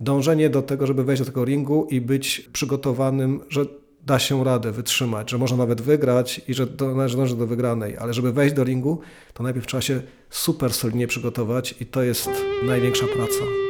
dążenie 0.00 0.50
do 0.50 0.62
tego, 0.62 0.86
żeby 0.86 1.04
wejść 1.04 1.22
do 1.22 1.26
tego 1.26 1.44
ringu 1.44 1.86
i 1.90 2.00
być 2.00 2.48
przygotowanym, 2.52 3.40
że 3.48 3.66
da 4.06 4.18
się 4.18 4.44
radę 4.44 4.72
wytrzymać, 4.72 5.30
że 5.30 5.38
można 5.38 5.56
nawet 5.56 5.80
wygrać 5.80 6.40
i 6.48 6.54
że 6.54 6.66
należy 6.80 7.16
dążyć 7.16 7.38
do 7.38 7.46
wygranej, 7.46 7.96
ale 7.98 8.14
żeby 8.14 8.32
wejść 8.32 8.54
do 8.54 8.64
ringu, 8.64 9.00
to 9.34 9.42
najpierw 9.42 9.66
trzeba 9.66 9.80
się 9.80 10.02
super 10.30 10.72
solidnie 10.72 11.06
przygotować 11.06 11.74
i 11.80 11.86
to 11.86 12.02
jest 12.02 12.30
największa 12.62 13.06
praca. 13.06 13.69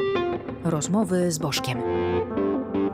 Rozmowy 0.64 1.32
z 1.32 1.38
Bożkiem. 1.38 1.78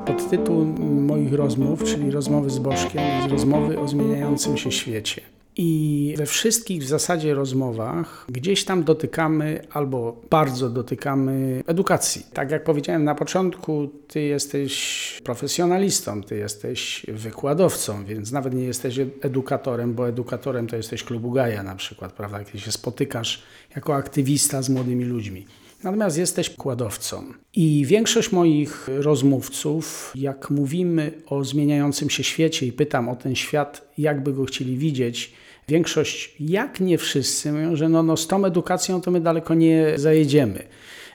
Podtytuł 0.06 0.64
moich 0.80 1.32
rozmów, 1.32 1.84
czyli 1.84 2.10
rozmowy 2.10 2.50
z 2.50 2.58
Bożkiem, 2.58 3.02
jest 3.02 3.28
rozmowy 3.28 3.78
o 3.78 3.88
zmieniającym 3.88 4.56
się 4.56 4.72
świecie. 4.72 5.22
I 5.56 6.14
we 6.18 6.26
wszystkich 6.26 6.82
w 6.82 6.86
zasadzie 6.86 7.34
rozmowach 7.34 8.26
gdzieś 8.28 8.64
tam 8.64 8.84
dotykamy 8.84 9.60
albo 9.70 10.22
bardzo 10.30 10.70
dotykamy 10.70 11.62
edukacji. 11.66 12.26
Tak 12.32 12.50
jak 12.50 12.64
powiedziałem 12.64 13.04
na 13.04 13.14
początku, 13.14 13.88
ty 14.08 14.20
jesteś 14.20 15.22
profesjonalistą, 15.24 16.22
ty 16.22 16.36
jesteś 16.36 17.06
wykładowcą, 17.08 18.04
więc 18.04 18.32
nawet 18.32 18.54
nie 18.54 18.64
jesteś 18.64 18.98
edukatorem, 19.22 19.94
bo 19.94 20.08
edukatorem 20.08 20.66
to 20.66 20.76
jesteś 20.76 21.04
klubu 21.04 21.30
Gaja 21.30 21.62
na 21.62 21.74
przykład, 21.74 22.12
prawda? 22.12 22.44
Kiedy 22.44 22.60
się 22.60 22.72
spotykasz 22.72 23.42
jako 23.76 23.94
aktywista 23.94 24.62
z 24.62 24.68
młodymi 24.68 25.04
ludźmi. 25.04 25.46
Natomiast 25.84 26.18
jesteś 26.18 26.50
kładowcą. 26.50 27.24
I 27.54 27.84
większość 27.86 28.32
moich 28.32 28.88
rozmówców, 28.88 30.12
jak 30.14 30.50
mówimy 30.50 31.12
o 31.26 31.44
zmieniającym 31.44 32.10
się 32.10 32.24
świecie 32.24 32.66
i 32.66 32.72
pytam 32.72 33.08
o 33.08 33.16
ten 33.16 33.34
świat, 33.34 33.88
jak 33.98 34.22
by 34.22 34.32
go 34.32 34.44
chcieli 34.44 34.76
widzieć, 34.76 35.32
większość, 35.68 36.36
jak 36.40 36.80
nie 36.80 36.98
wszyscy, 36.98 37.52
mówią, 37.52 37.76
że 37.76 37.88
no, 37.88 38.02
no 38.02 38.16
z 38.16 38.26
tą 38.26 38.44
edukacją 38.44 39.00
to 39.00 39.10
my 39.10 39.20
daleko 39.20 39.54
nie 39.54 39.92
zajedziemy. 39.96 40.62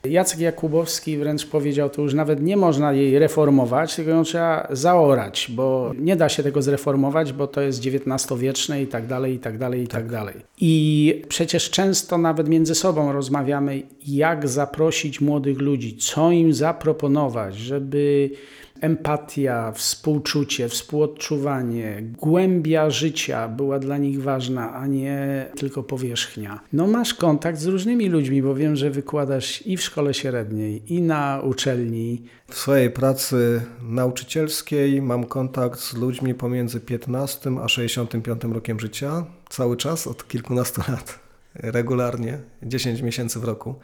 Jacek 0.03 0.39
Jakubowski 0.39 1.17
wręcz 1.17 1.45
powiedział, 1.45 1.89
to 1.89 2.01
już 2.01 2.13
nawet 2.13 2.41
nie 2.41 2.57
można 2.57 2.93
jej 2.93 3.19
reformować, 3.19 3.95
tylko 3.95 4.11
ją 4.11 4.23
trzeba 4.23 4.67
zaorać, 4.71 5.47
bo 5.49 5.91
nie 5.99 6.15
da 6.15 6.29
się 6.29 6.43
tego 6.43 6.61
zreformować, 6.61 7.33
bo 7.33 7.47
to 7.47 7.61
jest 7.61 7.79
XIX-wieczne 7.85 8.81
i 8.81 8.87
tak 8.87 9.07
dalej, 9.07 9.33
i 9.33 9.39
tak 9.39 9.57
dalej, 9.57 9.81
i 9.83 9.87
tak. 9.87 10.01
tak 10.01 10.11
dalej. 10.11 10.35
I 10.61 11.21
przecież 11.27 11.69
często 11.69 12.17
nawet 12.17 12.49
między 12.49 12.75
sobą 12.75 13.11
rozmawiamy, 13.11 13.81
jak 14.07 14.47
zaprosić 14.47 15.21
młodych 15.21 15.57
ludzi, 15.57 15.97
co 15.97 16.31
im 16.31 16.53
zaproponować, 16.53 17.55
żeby 17.55 18.29
empatia, 18.81 19.71
współczucie, 19.71 20.69
współodczuwanie, 20.69 22.03
głębia 22.17 22.89
życia 22.89 23.47
była 23.47 23.79
dla 23.79 23.97
nich 23.97 24.23
ważna, 24.23 24.73
a 24.73 24.87
nie 24.87 25.45
tylko 25.55 25.83
powierzchnia. 25.83 26.59
No 26.73 26.87
masz 26.87 27.13
kontakt 27.13 27.59
z 27.59 27.65
różnymi 27.65 28.09
ludźmi, 28.09 28.41
bo 28.41 28.55
wiem, 28.55 28.75
że 28.75 28.89
wykładasz 28.89 29.67
i 29.67 29.77
w 29.77 29.81
szkole 29.81 30.13
średniej, 30.13 30.93
i 30.93 31.01
na 31.01 31.41
uczelni. 31.43 32.23
W 32.47 32.55
swojej 32.55 32.89
pracy 32.89 33.61
nauczycielskiej 33.81 35.01
mam 35.01 35.23
kontakt 35.23 35.79
z 35.79 35.93
ludźmi 35.93 36.33
pomiędzy 36.33 36.79
15 36.79 37.51
a 37.63 37.67
65 37.67 38.43
rokiem 38.43 38.79
życia, 38.79 39.25
cały 39.49 39.77
czas 39.77 40.07
od 40.07 40.27
kilkunastu 40.27 40.81
lat, 40.91 41.19
regularnie, 41.55 42.39
10 42.63 43.01
miesięcy 43.01 43.39
w 43.39 43.43
roku. 43.43 43.75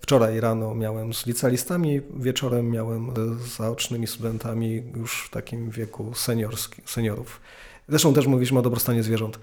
Wczoraj 0.00 0.40
rano 0.40 0.74
miałem 0.74 1.14
z 1.14 1.26
licealistami, 1.26 2.00
wieczorem 2.16 2.70
miałem 2.70 3.10
z 3.40 3.56
zaocznymi 3.56 4.06
studentami 4.06 4.82
już 4.96 5.24
w 5.26 5.30
takim 5.30 5.70
wieku 5.70 6.12
seniorów. 6.84 7.40
Zresztą 7.88 8.14
też 8.14 8.26
mówiliśmy 8.26 8.58
o 8.58 8.62
dobrostanie 8.62 9.02
zwierząt. 9.02 9.38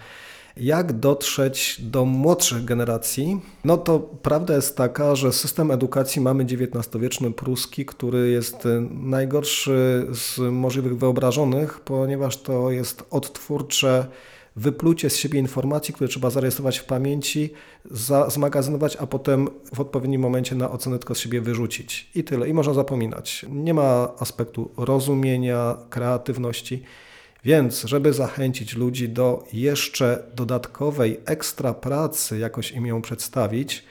Jak 0.58 0.94
dotrzeć 1.00 1.82
do 1.82 2.06
młodszych 2.06 2.66
generacji? 2.66 3.42
No 3.66 3.78
to 3.78 4.00
prawda 4.00 4.56
jest 4.56 4.78
taka, 4.78 5.16
że 5.16 5.34
system 5.34 5.72
edukacji 5.72 6.22
mamy 6.22 6.44
XIX-wieczny 6.44 7.32
pruski, 7.32 7.86
który 7.86 8.30
jest 8.30 8.68
najgorszy 8.92 10.08
z 10.12 10.40
możliwych 10.52 10.98
wyobrażonych, 10.98 11.80
ponieważ 11.80 12.38
to 12.38 12.72
jest 12.72 13.04
odtwórcze 13.10 14.08
wyplucie 14.56 15.10
z 15.10 15.18
siebie 15.18 15.40
informacji, 15.40 15.94
które 15.94 16.08
trzeba 16.08 16.30
zarejestrować 16.30 16.78
w 16.78 16.86
pamięci, 16.86 17.54
za, 17.92 18.30
zmagazynować, 18.30 18.96
a 18.96 19.08
potem 19.08 19.48
w 19.76 19.80
odpowiednim 19.80 20.22
momencie 20.22 20.56
na 20.56 20.72
ocenę 20.72 21.00
tylko 21.00 21.16
z 21.16 21.20
siebie 21.20 21.42
wyrzucić. 21.42 22.10
I 22.16 22.24
tyle. 22.24 22.50
I 22.50 22.54
można 22.54 22.74
zapominać. 22.74 23.46
Nie 23.50 23.74
ma 23.74 24.12
aspektu 24.20 24.72
rozumienia, 24.78 25.78
kreatywności. 25.90 26.84
Więc, 27.44 27.84
żeby 27.84 28.14
zachęcić 28.14 28.76
ludzi 28.76 29.10
do 29.10 29.44
jeszcze 29.54 30.24
dodatkowej 30.36 31.20
ekstra 31.26 31.74
pracy, 31.74 32.40
jakoś 32.40 32.72
im 32.72 32.86
ją 32.86 33.02
przedstawić, 33.02 33.84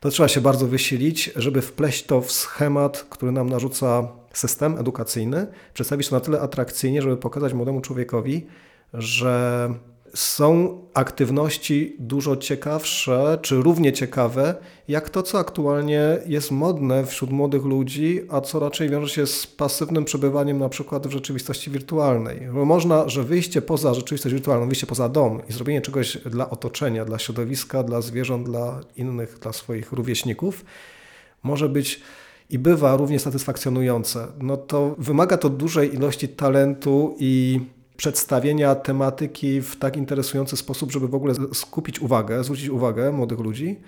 to 0.00 0.10
trzeba 0.10 0.28
się 0.28 0.40
bardzo 0.40 0.66
wysilić, 0.66 1.30
żeby 1.36 1.62
wpleść 1.62 2.06
to 2.06 2.20
w 2.20 2.32
schemat, 2.32 3.06
który 3.10 3.32
nam 3.32 3.48
narzuca 3.48 4.08
system 4.32 4.78
edukacyjny, 4.78 5.46
przedstawić 5.74 6.08
to 6.08 6.14
na 6.14 6.20
tyle 6.20 6.40
atrakcyjnie, 6.40 7.02
żeby 7.02 7.16
pokazać 7.16 7.52
młodemu 7.52 7.80
człowiekowi, 7.80 8.46
że 8.94 9.74
są 10.14 10.80
aktywności 10.94 11.96
dużo 11.98 12.36
ciekawsze, 12.36 13.38
czy 13.42 13.56
równie 13.56 13.92
ciekawe, 13.92 14.54
jak 14.88 15.10
to, 15.10 15.22
co 15.22 15.38
aktualnie 15.38 16.18
jest 16.26 16.50
modne 16.50 17.06
wśród 17.06 17.30
młodych 17.30 17.64
ludzi, 17.64 18.20
a 18.28 18.40
co 18.40 18.58
raczej 18.58 18.90
wiąże 18.90 19.14
się 19.14 19.26
z 19.26 19.46
pasywnym 19.46 20.04
przebywaniem 20.04 20.58
na 20.58 20.68
przykład 20.68 21.06
w 21.06 21.10
rzeczywistości 21.10 21.70
wirtualnej. 21.70 22.40
Bo 22.54 22.64
można, 22.64 23.08
że 23.08 23.24
wyjście 23.24 23.62
poza 23.62 23.94
rzeczywistość 23.94 24.34
wirtualną, 24.34 24.66
wyjście 24.66 24.86
poza 24.86 25.08
dom 25.08 25.42
i 25.48 25.52
zrobienie 25.52 25.80
czegoś 25.80 26.16
dla 26.16 26.50
otoczenia, 26.50 27.04
dla 27.04 27.18
środowiska, 27.18 27.82
dla 27.82 28.00
zwierząt, 28.00 28.46
dla 28.46 28.80
innych, 28.96 29.38
dla 29.38 29.52
swoich 29.52 29.92
rówieśników, 29.92 30.64
może 31.42 31.68
być 31.68 32.00
i 32.50 32.58
bywa 32.58 32.96
równie 32.96 33.18
satysfakcjonujące. 33.18 34.26
No 34.40 34.56
to 34.56 34.94
wymaga 34.98 35.36
to 35.36 35.48
dużej 35.50 35.94
ilości 35.94 36.28
talentu 36.28 37.16
i 37.18 37.60
przedstawienia 38.00 38.74
tematyki 38.74 39.60
w 39.60 39.76
tak 39.76 39.96
interesujący 39.96 40.56
sposób, 40.56 40.92
żeby 40.92 41.08
w 41.08 41.14
ogóle 41.14 41.34
skupić 41.52 42.00
uwagę, 42.00 42.44
zwrócić 42.44 42.68
uwagę 42.68 43.12
młodych 43.12 43.38
ludzi, 43.38 43.80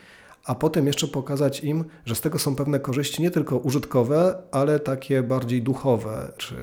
a 0.44 0.54
potem 0.54 0.86
jeszcze 0.86 1.08
pokazać 1.08 1.64
im, 1.64 1.84
że 2.04 2.14
z 2.14 2.20
tego 2.20 2.38
są 2.38 2.56
pewne 2.56 2.80
korzyści 2.80 3.22
nie 3.22 3.30
tylko 3.30 3.56
użytkowe, 3.56 4.42
ale 4.50 4.80
takie 4.80 5.22
bardziej 5.22 5.62
duchowe 5.62 6.32
czy 6.36 6.54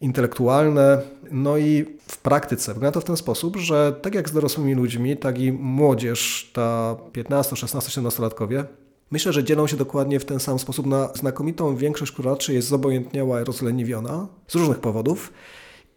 intelektualne. 0.00 1.00
No 1.30 1.58
i 1.58 1.84
w 2.08 2.18
praktyce 2.18 2.74
wygląda 2.74 2.94
to 2.94 3.00
w 3.00 3.04
ten 3.04 3.16
sposób, 3.16 3.56
że 3.56 3.92
tak 4.02 4.14
jak 4.14 4.28
z 4.28 4.32
dorosłymi 4.32 4.74
ludźmi, 4.74 5.16
tak 5.16 5.38
i 5.38 5.52
młodzież, 5.52 6.50
ta 6.54 6.96
15, 7.12 7.56
16, 7.56 8.00
17-latkowie, 8.00 8.64
myślę, 9.10 9.32
że 9.32 9.44
dzielą 9.44 9.66
się 9.66 9.76
dokładnie 9.76 10.20
w 10.20 10.24
ten 10.24 10.40
sam 10.40 10.58
sposób 10.58 10.86
na 10.86 11.08
znakomitą 11.14 11.76
większość, 11.76 12.12
która 12.12 12.30
raczej 12.30 12.56
jest 12.56 12.68
zobojętniała 12.68 13.40
i 13.40 13.44
rozleniwiona 13.44 14.26
z 14.46 14.54
różnych 14.54 14.78
powodów 14.78 15.32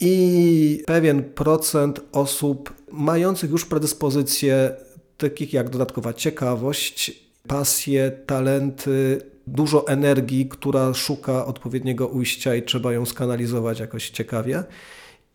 i 0.02 0.84
pewien 0.86 1.24
procent 1.24 2.02
osób 2.12 2.74
mających 2.92 3.52
już 3.52 3.66
predyspozycje, 3.66 4.72
takich 5.18 5.54
jak 5.54 5.70
dodatkowa 5.70 6.14
ciekawość, 6.14 7.12
pasje, 7.48 8.12
talenty, 8.26 9.22
dużo 9.48 9.88
energii, 9.88 10.50
która 10.50 10.94
szuka 10.94 11.46
odpowiedniego 11.46 12.08
ujścia 12.08 12.56
i 12.56 12.64
trzeba 12.64 12.94
ją 12.94 13.06
skanalizować 13.06 13.80
jakoś 13.80 14.10
ciekawie. 14.10 14.64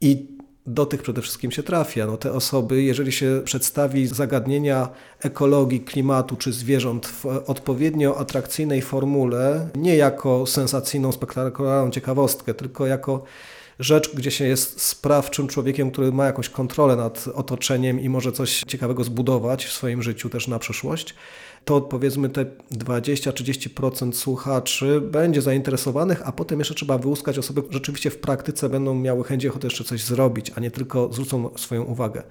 I 0.01 0.27
do 0.67 0.87
tych 0.87 1.03
przede 1.03 1.23
wszystkim 1.23 1.51
się 1.51 1.63
trafia. 1.63 2.07
No 2.07 2.17
te 2.17 2.33
osoby, 2.33 2.83
jeżeli 2.83 3.13
się 3.13 3.43
przedstawi 3.45 4.07
zagadnienia 4.07 4.89
ekologii, 5.21 5.81
klimatu 5.81 6.37
czy 6.37 6.53
zwierząt 6.53 7.07
w 7.07 7.27
odpowiednio 7.27 8.19
atrakcyjnej 8.19 8.83
formule, 8.83 9.69
nie 9.75 9.97
jako 9.97 10.47
sensacyjną, 10.47 11.13
spektakularną 11.13 11.91
ciekawostkę, 11.91 12.55
tylko 12.55 12.87
jako 12.87 13.25
rzecz, 13.79 14.15
gdzie 14.15 14.31
się 14.31 14.45
jest 14.45 14.81
sprawczym 14.81 15.49
człowiekiem, 15.49 15.91
który 15.91 16.13
ma 16.13 16.27
jakąś 16.27 16.49
kontrolę 16.49 16.97
nad 16.97 17.29
otoczeniem 17.35 18.01
i 18.01 18.09
może 18.09 18.33
coś 18.33 18.61
ciekawego 18.67 19.05
zbudować 19.05 19.65
w 19.65 19.73
swoim 19.73 20.03
życiu 20.03 20.29
też 20.29 20.49
na 20.49 20.59
przyszłość, 20.59 21.15
to 21.65 21.81
powiedzmy 21.81 22.29
te 22.29 22.45
20-30% 22.73 24.13
słuchaczy 24.13 25.01
będzie 25.01 25.43
zainteresowanych, 25.43 26.23
a 26.25 26.33
potem 26.33 26.59
jeszcze 26.59 26.75
trzeba 26.75 26.99
wyłuskać 26.99 27.39
osoby, 27.39 27.63
które 27.63 27.75
rzeczywiście 27.75 28.11
w 28.11 28.19
praktyce 28.19 28.69
będą 28.69 28.95
miały 28.95 29.25
chęć 29.25 29.45
i 29.45 29.49
ochotę 29.49 29.67
jeszcze 29.67 29.85
coś 29.85 30.05
zrobić, 30.05 30.53
a 30.55 30.61
nie 30.61 30.71
tylko 30.71 31.13
zwrócą 31.13 31.51
swoją 31.57 31.83
uwagę. 31.83 32.23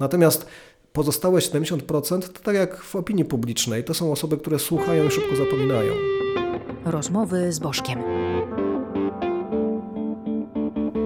Natomiast 0.00 0.46
pozostałe 0.92 1.40
70% 1.40 2.20
to 2.20 2.40
tak 2.42 2.54
jak 2.54 2.82
w 2.82 2.96
opinii 2.96 3.24
publicznej, 3.24 3.84
to 3.84 3.94
są 3.94 4.12
osoby, 4.12 4.36
które 4.36 4.58
słuchają 4.58 5.06
i 5.06 5.10
szybko 5.10 5.36
zapominają. 5.36 5.92
Rozmowy 6.84 7.52
z 7.52 7.58
Bożkiem. 7.58 7.98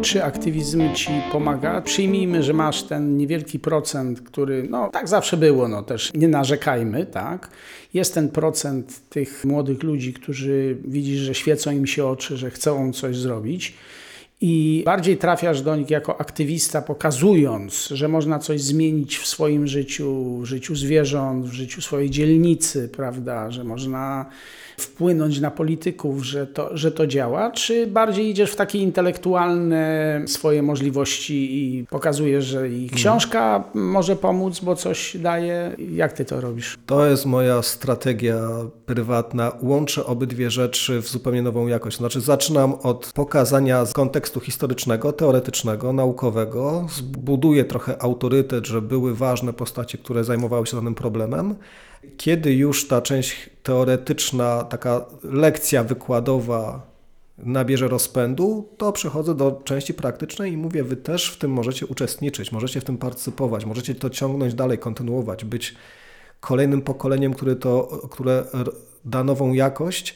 Czy 0.03 0.25
aktywizm 0.25 0.95
ci 0.95 1.11
pomaga? 1.33 1.81
Przyjmijmy, 1.81 2.43
że 2.43 2.53
masz 2.53 2.83
ten 2.83 3.17
niewielki 3.17 3.59
procent, 3.59 4.21
który, 4.21 4.67
no 4.71 4.89
tak 4.93 5.09
zawsze 5.09 5.37
było, 5.37 5.69
no 5.69 5.83
też 5.83 6.11
nie 6.15 6.29
narzekajmy, 6.29 7.07
tak? 7.07 7.51
Jest 7.95 8.15
ten 8.15 8.29
procent 8.29 9.01
tych 9.09 9.45
młodych 9.45 9.83
ludzi, 9.83 10.13
którzy 10.13 10.77
widzisz, 10.85 11.21
że 11.21 11.35
świecą 11.35 11.71
im 11.71 11.87
się 11.87 12.07
oczy, 12.07 12.37
że 12.37 12.51
chcą 12.51 12.93
coś 12.93 13.17
zrobić 13.17 13.75
i 14.41 14.83
bardziej 14.85 15.17
trafiasz 15.17 15.63
do 15.63 15.77
nich 15.77 15.91
jako 15.91 16.21
aktywista, 16.21 16.83
pokazując, 16.83 17.89
że 17.89 18.09
można 18.09 18.39
coś 18.39 18.61
zmienić 18.61 19.19
w 19.19 19.27
swoim 19.27 19.67
życiu, 19.67 20.39
w 20.41 20.45
życiu 20.45 20.75
zwierząt, 20.77 21.47
w 21.47 21.53
życiu 21.53 21.83
swojej 21.83 22.11
dzielnicy, 22.11 22.89
prawda, 22.89 23.51
że 23.51 23.65
można 23.65 24.27
wpłynąć 24.79 25.41
na 25.41 25.51
polityków, 25.51 26.25
że 26.25 26.47
to, 26.47 26.77
że 26.77 26.93
to 26.93 27.07
działa, 27.07 27.51
czy 27.51 27.87
bardziej 27.87 28.31
idziesz 28.31 28.51
w 28.51 28.57
takie 28.57 28.79
intelektualne 28.79 30.23
swoje 30.27 30.63
możliwości 30.63 31.35
i 31.59 31.87
pokazujesz, 31.87 32.45
że 32.45 32.69
i 32.69 32.91
książka 32.91 33.65
może 33.75 34.17
pomóc, 34.17 34.61
bo 34.61 34.77
coś 34.77 35.17
daje? 35.17 35.77
Jak 35.93 36.13
ty 36.13 36.25
to 36.25 36.41
robisz? 36.41 36.79
To 36.87 37.07
jest 37.07 37.27
moja 37.27 37.63
strategia 37.63 38.49
prywatna. 38.87 39.53
Łączę 39.63 40.07
obydwie 40.07 40.51
rzeczy 40.51 41.03
w 41.03 41.09
zupełnie 41.09 41.43
nową 41.43 41.67
jakość. 41.67 41.97
Znaczy 41.97 42.21
zaczynam 42.21 42.75
od 42.75 43.13
pokazania 43.15 43.87
z 43.87 43.93
kontekstu 43.93 44.28
historycznego, 44.41 45.13
teoretycznego, 45.13 45.93
naukowego. 45.93 46.87
Zbuduję 46.91 47.65
trochę 47.65 48.03
autorytet, 48.03 48.67
że 48.67 48.83
były 48.83 49.15
ważne 49.15 49.53
postacie, 49.53 49.99
które 49.99 50.25
zajmowały 50.25 50.67
się 50.67 50.77
danym 50.77 50.95
problemem. 50.95 51.55
Kiedy 52.17 52.55
już 52.55 52.89
ta 52.89 53.03
część 53.03 53.51
teoretyczna, 53.63 54.65
taka 54.65 55.05
lekcja 55.25 55.85
wykładowa 55.85 56.89
nabierze 57.39 57.89
rozpędu, 57.89 58.69
to 58.77 58.93
przechodzę 58.93 59.35
do 59.35 59.61
części 59.65 59.95
praktycznej 59.95 60.53
i 60.53 60.57
mówię, 60.57 60.85
wy 60.85 60.97
też 60.97 61.31
w 61.31 61.39
tym 61.39 61.53
możecie 61.53 61.87
uczestniczyć, 61.87 62.53
możecie 62.53 62.81
w 62.81 62.85
tym 62.85 62.99
partycypować, 62.99 63.65
możecie 63.65 63.95
to 63.95 64.11
ciągnąć 64.11 64.55
dalej, 64.55 64.79
kontynuować, 64.79 65.45
być 65.45 65.75
kolejnym 66.41 66.83
pokoleniem, 66.83 67.35
które, 67.35 67.57
to, 67.57 68.01
które 68.11 68.45
da 69.05 69.25
nową 69.25 69.53
jakość 69.53 70.15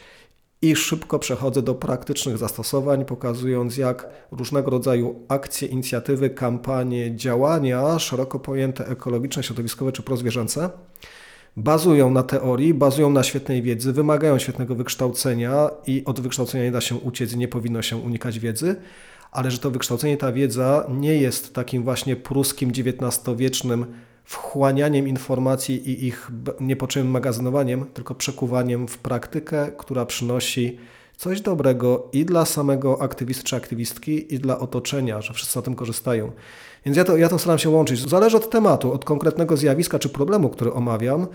i 0.63 0.77
szybko 0.77 1.19
przechodzę 1.19 1.63
do 1.63 1.75
praktycznych 1.75 2.39
zastosowań, 2.39 3.05
pokazując 3.05 3.77
jak 3.77 4.09
różnego 4.31 4.71
rodzaju 4.71 5.21
akcje, 5.29 5.69
inicjatywy, 5.69 6.31
kampanie, 6.31 7.17
działania 7.17 7.99
szeroko 7.99 8.39
pojęte 8.39 8.87
ekologiczne, 8.87 9.43
środowiskowe 9.43 9.93
czy 9.93 10.03
prozwierzęce 10.03 10.71
bazują 11.57 12.11
na 12.11 12.23
teorii, 12.23 12.75
bazują 12.75 13.11
na 13.11 13.23
świetnej 13.23 13.63
wiedzy, 13.63 13.93
wymagają 13.93 14.39
świetnego 14.39 14.75
wykształcenia 14.75 15.71
i 15.87 16.03
od 16.05 16.21
wykształcenia 16.21 16.65
nie 16.65 16.73
da 16.73 16.81
się 16.81 16.95
uciec 16.95 17.35
nie 17.37 17.49
powinno 17.49 17.83
się 17.83 17.97
unikać 17.97 18.39
wiedzy, 18.39 18.77
ale 19.33 19.51
że 19.51 19.59
to 19.59 19.71
wykształcenie, 19.71 20.17
ta 20.17 20.33
wiedza 20.33 20.87
nie 20.91 21.15
jest 21.15 21.55
takim 21.55 21.83
właśnie 21.83 22.17
pruskim 22.17 22.71
XIX-wiecznym 22.71 23.87
wchłanianiem 24.25 25.09
informacji 25.09 25.91
i 25.91 26.07
ich 26.07 26.31
niepotrzebnym 26.61 27.13
magazynowaniem, 27.13 27.85
tylko 27.95 28.15
przekuwaniem 28.15 28.89
w 28.89 28.99
praktykę, 28.99 29.73
która 29.79 30.07
przynosi 30.07 30.79
coś 31.17 31.41
dobrego 31.41 32.09
i 32.13 32.25
dla 32.25 32.45
samego 32.45 33.03
aktywisty 33.03 33.45
czy 33.45 33.57
aktywistki, 33.57 34.35
i 34.35 34.39
dla 34.39 34.59
otoczenia, 34.59 35.21
że 35.21 35.35
wszyscy 35.35 35.59
na 35.59 35.63
tym 35.63 35.75
korzystają. 35.75 36.33
Więc 36.85 36.97
ja 36.97 37.05
to, 37.05 37.17
ja 37.17 37.29
to 37.29 37.39
staram 37.39 37.59
się 37.59 37.71
łączyć. 37.71 38.09
Zależy 38.09 38.37
od 38.37 38.51
tematu, 38.51 38.93
od 38.93 39.05
konkretnego 39.05 39.57
zjawiska 39.57 39.99
czy 39.99 40.09
problemu, 40.09 40.49
który 40.49 40.73
omawiam, 40.73 41.27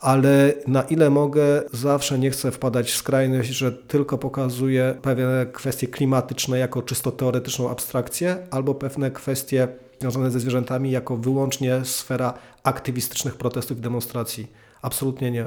ale 0.00 0.52
na 0.66 0.82
ile 0.82 1.10
mogę, 1.10 1.62
zawsze 1.72 2.18
nie 2.18 2.30
chcę 2.30 2.50
wpadać 2.50 2.90
w 2.90 2.96
skrajność, 2.96 3.50
że 3.50 3.72
tylko 3.72 4.18
pokazuję 4.18 4.94
pewne 5.02 5.46
kwestie 5.52 5.86
klimatyczne 5.88 6.58
jako 6.58 6.82
czysto 6.82 7.12
teoretyczną 7.12 7.70
abstrakcję, 7.70 8.36
albo 8.50 8.74
pewne 8.74 9.10
kwestie 9.10 9.68
związane 10.02 10.30
ze 10.30 10.40
zwierzętami 10.40 10.90
jako 10.90 11.16
wyłącznie 11.16 11.84
sfera 11.84 12.34
aktywistycznych 12.62 13.34
protestów 13.34 13.78
i 13.78 13.80
demonstracji. 13.80 14.46
Absolutnie 14.82 15.30
nie. 15.30 15.46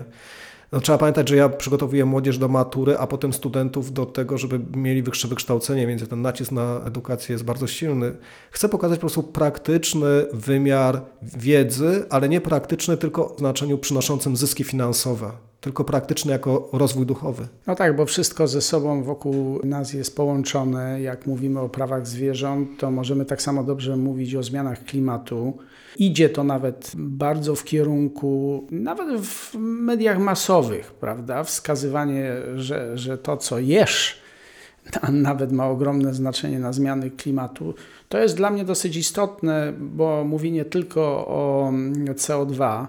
No, 0.75 0.81
trzeba 0.81 0.97
pamiętać, 0.97 1.29
że 1.29 1.35
ja 1.35 1.49
przygotowuję 1.49 2.05
młodzież 2.05 2.37
do 2.37 2.47
matury, 2.47 2.97
a 2.97 3.07
potem 3.07 3.33
studentów 3.33 3.93
do 3.93 4.05
tego, 4.05 4.37
żeby 4.37 4.59
mieli 4.77 5.03
wyższe 5.03 5.27
wykształcenie, 5.27 5.87
więc 5.87 6.09
ten 6.09 6.21
nacisk 6.21 6.51
na 6.51 6.81
edukację 6.85 7.33
jest 7.33 7.45
bardzo 7.45 7.67
silny. 7.67 8.11
Chcę 8.51 8.69
pokazać 8.69 8.97
po 8.97 9.01
prostu 9.01 9.23
praktyczny 9.23 10.07
wymiar 10.33 11.01
wiedzy, 11.21 12.05
ale 12.09 12.29
nie 12.29 12.41
praktyczny 12.41 12.97
tylko 12.97 13.35
w 13.35 13.39
znaczeniu 13.39 13.77
przynoszącym 13.77 14.37
zyski 14.37 14.63
finansowe, 14.63 15.31
tylko 15.61 15.83
praktyczny 15.83 16.31
jako 16.31 16.69
rozwój 16.73 17.05
duchowy. 17.05 17.47
No 17.67 17.75
tak, 17.75 17.95
bo 17.95 18.05
wszystko 18.05 18.47
ze 18.47 18.61
sobą 18.61 19.03
wokół 19.03 19.59
nas 19.63 19.93
jest 19.93 20.15
połączone. 20.15 21.01
Jak 21.01 21.25
mówimy 21.27 21.59
o 21.59 21.69
prawach 21.69 22.07
zwierząt, 22.07 22.69
to 22.79 22.91
możemy 22.91 23.25
tak 23.25 23.41
samo 23.41 23.63
dobrze 23.63 23.97
mówić 23.97 24.35
o 24.35 24.43
zmianach 24.43 24.83
klimatu. 24.83 25.53
Idzie 25.97 26.29
to 26.29 26.43
nawet 26.43 26.91
bardzo 26.95 27.55
w 27.55 27.63
kierunku, 27.63 28.63
nawet 28.71 29.21
w 29.21 29.55
mediach 29.59 30.19
masowych, 30.19 30.93
prawda? 30.93 31.43
Wskazywanie, 31.43 32.31
że, 32.55 32.97
że 32.97 33.17
to, 33.17 33.37
co 33.37 33.59
jesz, 33.59 34.21
nawet 35.11 35.51
ma 35.51 35.67
ogromne 35.67 36.13
znaczenie 36.13 36.59
na 36.59 36.73
zmiany 36.73 37.11
klimatu. 37.11 37.73
To 38.09 38.17
jest 38.19 38.37
dla 38.37 38.49
mnie 38.49 38.65
dosyć 38.65 38.95
istotne, 38.95 39.73
bo 39.79 40.23
mówi 40.23 40.51
nie 40.51 40.65
tylko 40.65 41.01
o 41.27 41.71
CO2, 42.07 42.85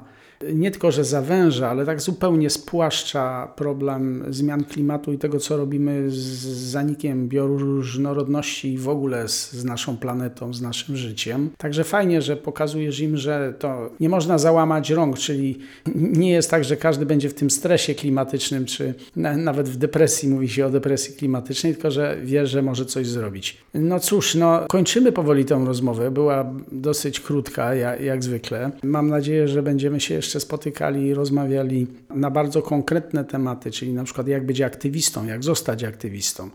nie 0.55 0.71
tylko, 0.71 0.93
że 0.93 1.05
zawęża, 1.05 1.71
ale 1.71 1.87
tak 1.87 2.01
zupełnie 2.01 2.51
spłaszcza 2.51 3.53
problem 3.57 4.25
zmian 4.29 4.65
klimatu 4.65 5.13
i 5.13 5.19
tego, 5.19 5.39
co 5.39 5.57
robimy 5.57 6.11
z 6.11 6.47
zanikiem 6.47 7.29
bioróżnorodności 7.29 8.73
i 8.73 8.79
w 8.79 8.89
ogóle 8.89 9.29
z, 9.29 9.53
z 9.53 9.65
naszą 9.65 9.97
planetą, 9.97 10.55
z 10.55 10.61
naszym 10.61 10.97
życiem. 10.97 11.51
Także 11.59 11.85
fajnie, 11.85 12.23
że 12.23 12.37
pokazujesz 12.37 13.01
im, 13.01 13.17
że 13.17 13.55
to 13.59 13.91
nie 14.01 14.09
można 14.09 14.39
załamać 14.39 14.91
rąk, 14.91 15.19
czyli 15.19 15.59
nie 15.95 16.31
jest 16.31 16.51
tak, 16.51 16.65
że 16.65 16.77
każdy 16.77 17.07
będzie 17.07 17.29
w 17.29 17.35
tym 17.35 17.51
stresie 17.51 17.95
klimatycznym, 17.95 18.65
czy 18.65 18.95
na, 19.17 19.37
nawet 19.37 19.69
w 19.69 19.77
depresji, 19.77 20.29
mówi 20.29 20.49
się 20.49 20.67
o 20.67 20.71
depresji 20.71 21.15
klimatycznej, 21.15 21.73
tylko 21.73 21.91
że 21.91 22.17
wie, 22.25 22.47
że 22.47 22.63
może 22.63 22.87
coś 22.87 23.07
zrobić. 23.07 23.59
No 23.75 24.01
cóż, 24.01 24.35
no 24.35 24.67
kończymy 24.69 25.13
powoli 25.13 25.45
tę 25.45 25.65
rozmowę. 25.67 26.11
Była 26.11 26.55
dosyć 26.73 27.21
krótka, 27.21 27.75
jak, 27.75 28.01
jak 28.01 28.25
zwykle. 28.25 28.71
Mam 28.83 29.09
nadzieję, 29.09 29.49
że 29.49 29.63
będziemy 29.63 30.01
się 30.01 30.15
jeszcze 30.27 30.41
spotykali 30.41 31.07
i 31.07 31.15
rozmawiali 31.15 31.87
na 32.11 32.31
bardzo 32.31 32.63
konkretne 32.63 33.25
tematy, 33.25 33.71
czyli 33.71 33.93
na 33.93 34.05
przykład 34.05 34.29
jak 34.29 34.47
być 34.47 34.61
aktywistą, 34.61 35.27
jak 35.27 35.45
zostać 35.45 35.85
aktywistą. 35.85 36.51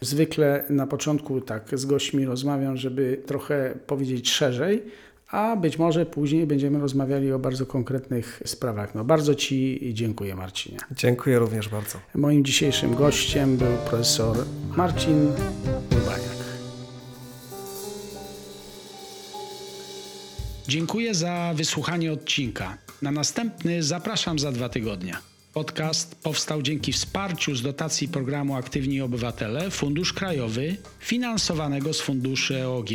Zwykle 0.00 0.64
na 0.70 0.86
początku 0.86 1.40
tak 1.40 1.78
z 1.78 1.84
gośćmi 1.84 2.24
rozmawiam, 2.24 2.76
żeby 2.76 3.22
trochę 3.26 3.74
powiedzieć 3.86 4.30
szerzej, 4.30 4.82
a 5.30 5.56
być 5.56 5.78
może 5.78 6.06
później 6.06 6.46
będziemy 6.46 6.78
rozmawiali 6.78 7.32
o 7.32 7.38
bardzo 7.38 7.66
konkretnych 7.66 8.42
sprawach. 8.46 8.94
No, 8.94 9.04
bardzo 9.04 9.34
Ci 9.34 9.80
dziękuję, 9.92 10.34
Marcinie. 10.34 10.78
Dziękuję 10.96 11.38
również 11.38 11.68
bardzo. 11.68 11.98
Moim 12.14 12.44
dzisiejszym 12.44 12.94
gościem 12.94 13.56
był 13.56 13.72
profesor 13.88 14.36
Marcin 14.76 15.26
Urbaniak. 15.92 16.38
Dziękuję 20.68 21.14
za 21.14 21.52
wysłuchanie 21.56 22.12
odcinka. 22.12 22.87
Na 23.02 23.10
następny 23.10 23.82
zapraszam 23.82 24.38
za 24.38 24.52
dwa 24.52 24.68
tygodnie. 24.68 25.16
Podcast 25.52 26.14
powstał 26.14 26.62
dzięki 26.62 26.92
wsparciu 26.92 27.54
z 27.54 27.62
dotacji 27.62 28.08
programu 28.08 28.56
Aktywni 28.56 29.00
Obywatele 29.00 29.70
Fundusz 29.70 30.12
Krajowy 30.12 30.76
finansowanego 31.00 31.94
z 31.94 32.00
funduszy 32.00 32.56
EOG. 32.62 32.88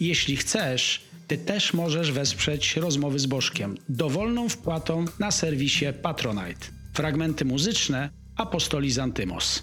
Jeśli 0.00 0.36
chcesz, 0.36 1.00
ty 1.28 1.38
też 1.38 1.74
możesz 1.74 2.12
wesprzeć 2.12 2.76
rozmowy 2.76 3.18
z 3.18 3.26
Bożkiem 3.26 3.76
dowolną 3.88 4.48
wpłatą 4.48 5.04
na 5.18 5.30
serwisie 5.30 5.86
Patronite. 6.02 6.66
Fragmenty 6.94 7.44
muzyczne 7.44 8.10
Apostoli 8.36 8.92
Zantymos. 8.92 9.62